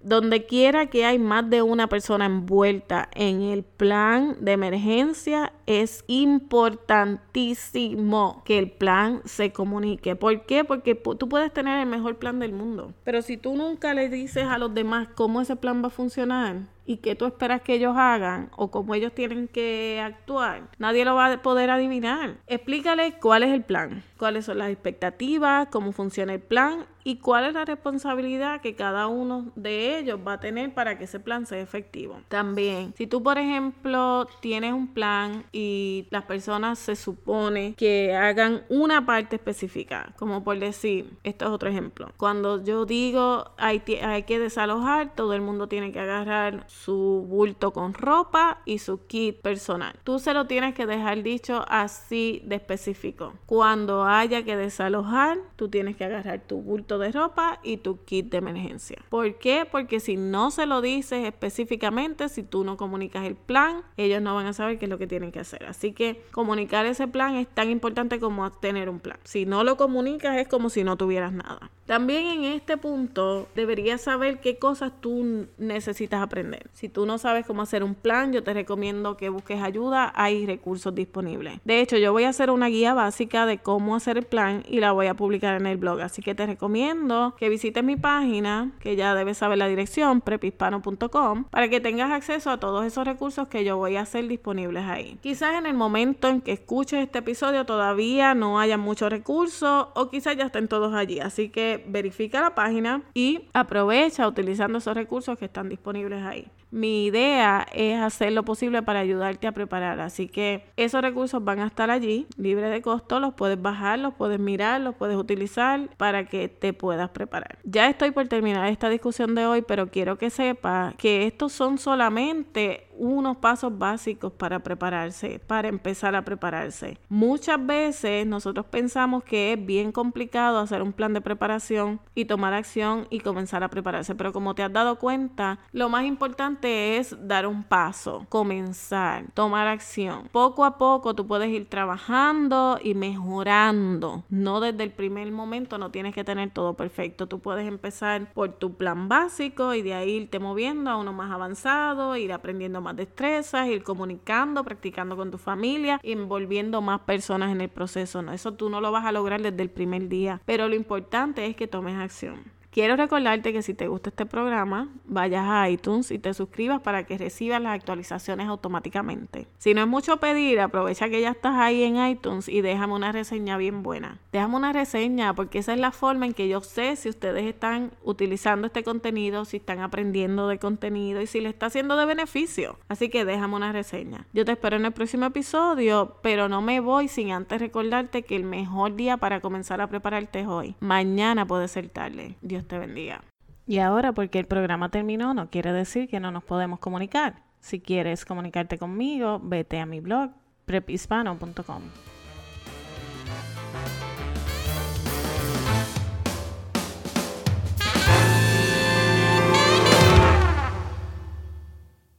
donde 0.00 0.46
quiera 0.46 0.86
que 0.86 1.04
hay 1.04 1.18
más 1.18 1.48
de 1.48 1.62
una 1.62 1.88
persona 1.88 2.26
envuelta 2.26 3.08
en 3.14 3.42
el 3.42 3.64
plan 3.64 4.36
de 4.40 4.52
emergencia, 4.52 5.52
es 5.66 6.04
importantísimo 6.06 8.42
que 8.44 8.58
el 8.58 8.70
plan 8.70 9.20
se 9.24 9.52
comunique. 9.52 10.16
¿Por 10.16 10.46
qué? 10.46 10.64
Porque 10.64 10.94
tú 10.94 11.28
puedes 11.28 11.52
tener 11.52 11.80
el 11.80 11.86
mejor 11.86 12.16
plan 12.16 12.38
del 12.38 12.52
mundo, 12.52 12.94
pero 13.04 13.20
si 13.22 13.36
tú 13.36 13.56
nunca 13.56 13.94
le 13.94 14.08
dices 14.08 14.44
a 14.44 14.58
los 14.58 14.72
demás 14.74 15.08
cómo 15.14 15.40
ese 15.40 15.56
plan 15.56 15.82
va 15.82 15.88
a 15.88 15.90
funcionar, 15.90 16.62
y 16.86 16.98
qué 16.98 17.14
tú 17.14 17.26
esperas 17.26 17.60
que 17.62 17.74
ellos 17.74 17.94
hagan 17.96 18.50
o 18.56 18.70
cómo 18.70 18.94
ellos 18.94 19.12
tienen 19.12 19.48
que 19.48 20.00
actuar, 20.02 20.68
nadie 20.78 21.04
lo 21.04 21.14
va 21.14 21.32
a 21.32 21.42
poder 21.42 21.70
adivinar. 21.70 22.36
Explícale 22.46 23.18
cuál 23.20 23.42
es 23.42 23.50
el 23.50 23.62
plan, 23.62 24.02
cuáles 24.18 24.46
son 24.46 24.58
las 24.58 24.70
expectativas, 24.70 25.68
cómo 25.70 25.92
funciona 25.92 26.34
el 26.34 26.40
plan 26.40 26.86
y 27.04 27.18
cuál 27.18 27.44
es 27.44 27.54
la 27.54 27.64
responsabilidad 27.64 28.60
que 28.60 28.74
cada 28.74 29.08
uno 29.08 29.52
de 29.56 29.98
ellos 29.98 30.20
va 30.26 30.34
a 30.34 30.40
tener 30.40 30.72
para 30.74 30.98
que 30.98 31.04
ese 31.04 31.20
plan 31.20 31.46
sea 31.46 31.60
efectivo. 31.60 32.20
También, 32.28 32.94
si 32.96 33.06
tú, 33.06 33.22
por 33.22 33.38
ejemplo, 33.38 34.26
tienes 34.40 34.72
un 34.72 34.88
plan 34.88 35.44
y 35.56 36.06
las 36.10 36.24
personas 36.24 36.78
se 36.78 36.96
supone 36.96 37.72
que 37.78 38.14
hagan 38.14 38.64
una 38.68 39.06
parte 39.06 39.36
específica, 39.36 40.12
como 40.18 40.44
por 40.44 40.58
decir, 40.58 41.16
esto 41.24 41.46
es 41.46 41.50
otro 41.50 41.70
ejemplo, 41.70 42.10
cuando 42.18 42.62
yo 42.62 42.84
digo 42.84 43.52
hay, 43.56 43.82
hay 44.02 44.24
que 44.24 44.38
desalojar, 44.38 45.14
todo 45.14 45.32
el 45.32 45.40
mundo 45.40 45.66
tiene 45.66 45.92
que 45.92 46.00
agarrar 46.00 46.66
su 46.68 47.24
bulto 47.26 47.72
con 47.72 47.94
ropa 47.94 48.60
y 48.66 48.80
su 48.80 49.06
kit 49.06 49.40
personal. 49.40 49.94
Tú 50.04 50.18
se 50.18 50.34
lo 50.34 50.46
tienes 50.46 50.74
que 50.74 50.84
dejar 50.84 51.22
dicho 51.22 51.64
así 51.68 52.42
de 52.44 52.56
específico. 52.56 53.32
Cuando 53.46 54.04
haya 54.04 54.44
que 54.44 54.56
desalojar, 54.56 55.38
tú 55.56 55.70
tienes 55.70 55.96
que 55.96 56.04
agarrar 56.04 56.40
tu 56.40 56.60
bulto 56.60 56.98
de 56.98 57.12
ropa 57.12 57.60
y 57.62 57.78
tu 57.78 58.04
kit 58.04 58.30
de 58.30 58.38
emergencia. 58.38 58.98
¿Por 59.08 59.38
qué? 59.38 59.66
Porque 59.70 60.00
si 60.00 60.16
no 60.16 60.50
se 60.50 60.66
lo 60.66 60.82
dices 60.82 61.24
específicamente, 61.24 62.28
si 62.28 62.42
tú 62.42 62.62
no 62.62 62.76
comunicas 62.76 63.24
el 63.24 63.36
plan, 63.36 63.82
ellos 63.96 64.20
no 64.20 64.34
van 64.34 64.46
a 64.46 64.52
saber 64.52 64.78
qué 64.78 64.84
es 64.84 64.90
lo 64.90 64.98
que 64.98 65.06
tienen 65.06 65.32
que 65.32 65.40
hacer. 65.40 65.45
Así 65.54 65.92
que 65.92 66.22
comunicar 66.32 66.86
ese 66.86 67.08
plan 67.08 67.34
es 67.34 67.48
tan 67.48 67.70
importante 67.70 68.18
como 68.20 68.50
tener 68.50 68.88
un 68.88 69.00
plan. 69.00 69.18
Si 69.24 69.46
no 69.46 69.64
lo 69.64 69.76
comunicas 69.76 70.36
es 70.38 70.48
como 70.48 70.70
si 70.70 70.84
no 70.84 70.96
tuvieras 70.96 71.32
nada. 71.32 71.70
También 71.86 72.26
en 72.26 72.44
este 72.44 72.76
punto 72.76 73.48
deberías 73.54 74.00
saber 74.00 74.40
qué 74.40 74.58
cosas 74.58 74.92
tú 75.00 75.46
necesitas 75.56 76.20
aprender. 76.20 76.68
Si 76.72 76.88
tú 76.88 77.06
no 77.06 77.16
sabes 77.16 77.46
cómo 77.46 77.62
hacer 77.62 77.84
un 77.84 77.94
plan, 77.94 78.32
yo 78.32 78.42
te 78.42 78.52
recomiendo 78.52 79.16
que 79.16 79.28
busques 79.28 79.62
ayuda. 79.62 80.12
Hay 80.16 80.46
recursos 80.46 80.92
disponibles. 80.94 81.60
De 81.64 81.80
hecho, 81.80 81.96
yo 81.96 82.12
voy 82.12 82.24
a 82.24 82.30
hacer 82.30 82.50
una 82.50 82.66
guía 82.66 82.92
básica 82.92 83.46
de 83.46 83.58
cómo 83.58 83.94
hacer 83.94 84.18
el 84.18 84.24
plan 84.24 84.64
y 84.68 84.80
la 84.80 84.90
voy 84.90 85.06
a 85.06 85.14
publicar 85.14 85.60
en 85.60 85.66
el 85.68 85.76
blog. 85.76 86.00
Así 86.00 86.22
que 86.22 86.34
te 86.34 86.44
recomiendo 86.44 87.36
que 87.38 87.48
visites 87.48 87.84
mi 87.84 87.94
página, 87.94 88.72
que 88.80 88.96
ya 88.96 89.14
debes 89.14 89.38
saber 89.38 89.58
la 89.58 89.68
dirección, 89.68 90.20
prepispano.com, 90.20 91.44
para 91.44 91.68
que 91.68 91.80
tengas 91.80 92.10
acceso 92.10 92.50
a 92.50 92.58
todos 92.58 92.84
esos 92.84 93.06
recursos 93.06 93.46
que 93.46 93.62
yo 93.62 93.76
voy 93.76 93.94
a 93.94 94.00
hacer 94.00 94.26
disponibles 94.26 94.84
ahí. 94.84 95.18
Quizás 95.36 95.58
en 95.58 95.66
el 95.66 95.74
momento 95.74 96.28
en 96.28 96.40
que 96.40 96.52
escuches 96.52 96.98
este 96.98 97.18
episodio 97.18 97.66
todavía 97.66 98.34
no 98.34 98.58
haya 98.58 98.78
muchos 98.78 99.10
recursos 99.10 99.88
o 99.94 100.08
quizás 100.08 100.34
ya 100.34 100.46
estén 100.46 100.66
todos 100.66 100.94
allí. 100.94 101.20
Así 101.20 101.50
que 101.50 101.84
verifica 101.88 102.40
la 102.40 102.54
página 102.54 103.02
y 103.12 103.50
aprovecha 103.52 104.26
utilizando 104.26 104.78
esos 104.78 104.96
recursos 104.96 105.36
que 105.36 105.44
están 105.44 105.68
disponibles 105.68 106.24
ahí. 106.24 106.50
Mi 106.70 107.06
idea 107.06 107.66
es 107.72 108.00
hacer 108.00 108.32
lo 108.32 108.44
posible 108.44 108.82
para 108.82 109.00
ayudarte 109.00 109.46
a 109.46 109.52
preparar, 109.52 110.00
así 110.00 110.26
que 110.26 110.64
esos 110.76 111.00
recursos 111.00 111.42
van 111.44 111.60
a 111.60 111.66
estar 111.66 111.90
allí, 111.90 112.26
libre 112.36 112.68
de 112.68 112.82
costo, 112.82 113.20
los 113.20 113.34
puedes 113.34 113.60
bajar, 113.60 114.00
los 114.00 114.14
puedes 114.14 114.40
mirar, 114.40 114.80
los 114.80 114.96
puedes 114.96 115.16
utilizar 115.16 115.88
para 115.96 116.26
que 116.26 116.48
te 116.48 116.72
puedas 116.72 117.10
preparar. 117.10 117.58
Ya 117.62 117.88
estoy 117.88 118.10
por 118.10 118.26
terminar 118.26 118.68
esta 118.68 118.88
discusión 118.88 119.36
de 119.36 119.46
hoy, 119.46 119.62
pero 119.62 119.90
quiero 119.90 120.18
que 120.18 120.28
sepas 120.28 120.96
que 120.96 121.26
estos 121.26 121.52
son 121.52 121.78
solamente 121.78 122.85
unos 122.98 123.36
pasos 123.38 123.76
básicos 123.76 124.32
para 124.32 124.60
prepararse, 124.60 125.40
para 125.46 125.68
empezar 125.68 126.14
a 126.14 126.24
prepararse. 126.24 126.98
Muchas 127.08 127.64
veces 127.64 128.26
nosotros 128.26 128.66
pensamos 128.66 129.24
que 129.24 129.52
es 129.52 129.66
bien 129.66 129.92
complicado 129.92 130.58
hacer 130.58 130.82
un 130.82 130.92
plan 130.92 131.12
de 131.12 131.20
preparación 131.20 132.00
y 132.14 132.24
tomar 132.24 132.54
acción 132.54 133.06
y 133.10 133.20
comenzar 133.20 133.62
a 133.62 133.68
prepararse, 133.68 134.14
pero 134.14 134.32
como 134.32 134.54
te 134.54 134.62
has 134.62 134.72
dado 134.72 134.98
cuenta, 134.98 135.58
lo 135.72 135.88
más 135.88 136.04
importante 136.04 136.98
es 136.98 137.16
dar 137.26 137.46
un 137.46 137.62
paso, 137.62 138.26
comenzar, 138.28 139.26
tomar 139.34 139.66
acción. 139.68 140.28
Poco 140.32 140.64
a 140.64 140.78
poco 140.78 141.14
tú 141.14 141.26
puedes 141.26 141.50
ir 141.50 141.68
trabajando 141.68 142.78
y 142.82 142.94
mejorando. 142.94 144.24
No 144.28 144.60
desde 144.60 144.84
el 144.84 144.92
primer 144.92 145.30
momento 145.32 145.78
no 145.78 145.90
tienes 145.90 146.14
que 146.14 146.24
tener 146.24 146.50
todo 146.50 146.74
perfecto. 146.74 147.26
Tú 147.26 147.40
puedes 147.40 147.66
empezar 147.66 148.32
por 148.32 148.52
tu 148.52 148.74
plan 148.74 149.08
básico 149.08 149.74
y 149.74 149.82
de 149.82 149.94
ahí 149.94 150.10
irte 150.10 150.38
moviendo 150.38 150.90
a 150.90 150.96
uno 150.96 151.12
más 151.12 151.30
avanzado, 151.30 152.16
ir 152.16 152.32
aprendiendo 152.32 152.80
más 152.86 152.96
destrezas, 152.96 153.66
ir 153.68 153.82
comunicando, 153.82 154.62
practicando 154.64 155.16
con 155.16 155.30
tu 155.30 155.38
familia, 155.38 156.00
envolviendo 156.02 156.80
más 156.80 157.00
personas 157.00 157.50
en 157.50 157.60
el 157.60 157.68
proceso. 157.68 158.22
¿no? 158.22 158.32
Eso 158.32 158.54
tú 158.54 158.70
no 158.70 158.80
lo 158.80 158.92
vas 158.92 159.04
a 159.04 159.12
lograr 159.12 159.42
desde 159.42 159.60
el 159.60 159.70
primer 159.70 160.08
día, 160.08 160.40
pero 160.46 160.68
lo 160.68 160.76
importante 160.76 161.46
es 161.46 161.56
que 161.56 161.66
tomes 161.66 161.96
acción. 161.96 162.55
Quiero 162.76 162.94
recordarte 162.94 163.54
que 163.54 163.62
si 163.62 163.72
te 163.72 163.88
gusta 163.88 164.10
este 164.10 164.26
programa, 164.26 164.90
vayas 165.06 165.46
a 165.46 165.70
iTunes 165.70 166.10
y 166.10 166.18
te 166.18 166.34
suscribas 166.34 166.82
para 166.82 167.04
que 167.04 167.16
recibas 167.16 167.58
las 167.58 167.72
actualizaciones 167.72 168.48
automáticamente. 168.48 169.46
Si 169.56 169.72
no 169.72 169.80
es 169.80 169.86
mucho 169.86 170.18
pedir, 170.18 170.60
aprovecha 170.60 171.08
que 171.08 171.22
ya 171.22 171.30
estás 171.30 171.54
ahí 171.54 171.84
en 171.84 171.96
iTunes 172.06 172.50
y 172.50 172.60
déjame 172.60 172.92
una 172.92 173.12
reseña 173.12 173.56
bien 173.56 173.82
buena. 173.82 174.18
Déjame 174.30 174.56
una 174.56 174.74
reseña 174.74 175.32
porque 175.32 175.60
esa 175.60 175.72
es 175.72 175.80
la 175.80 175.90
forma 175.90 176.26
en 176.26 176.34
que 176.34 176.48
yo 176.48 176.60
sé 176.60 176.96
si 176.96 177.08
ustedes 177.08 177.46
están 177.46 177.92
utilizando 178.04 178.66
este 178.66 178.84
contenido, 178.84 179.46
si 179.46 179.56
están 179.56 179.80
aprendiendo 179.80 180.46
de 180.46 180.58
contenido 180.58 181.22
y 181.22 181.26
si 181.26 181.40
le 181.40 181.48
está 181.48 181.66
haciendo 181.66 181.96
de 181.96 182.04
beneficio. 182.04 182.78
Así 182.88 183.08
que 183.08 183.24
déjame 183.24 183.56
una 183.56 183.72
reseña. 183.72 184.26
Yo 184.34 184.44
te 184.44 184.52
espero 184.52 184.76
en 184.76 184.84
el 184.84 184.92
próximo 184.92 185.24
episodio, 185.24 186.16
pero 186.22 186.50
no 186.50 186.60
me 186.60 186.80
voy 186.80 187.08
sin 187.08 187.30
antes 187.32 187.58
recordarte 187.58 188.24
que 188.24 188.36
el 188.36 188.44
mejor 188.44 188.96
día 188.96 189.16
para 189.16 189.40
comenzar 189.40 189.80
a 189.80 189.88
prepararte 189.88 190.40
es 190.40 190.46
hoy. 190.46 190.76
Mañana 190.80 191.46
puede 191.46 191.68
ser 191.68 191.88
tarde. 191.88 192.36
Dios 192.42 192.65
te 192.66 192.78
bendiga. 192.78 193.22
Y 193.66 193.78
ahora, 193.78 194.12
porque 194.12 194.38
el 194.38 194.46
programa 194.46 194.90
terminó, 194.90 195.34
no 195.34 195.50
quiere 195.50 195.72
decir 195.72 196.08
que 196.08 196.20
no 196.20 196.30
nos 196.30 196.44
podemos 196.44 196.78
comunicar. 196.78 197.42
Si 197.60 197.80
quieres 197.80 198.24
comunicarte 198.24 198.78
conmigo, 198.78 199.40
vete 199.42 199.80
a 199.80 199.86
mi 199.86 200.00
blog 200.00 200.30
prephispano.com. 200.66 201.82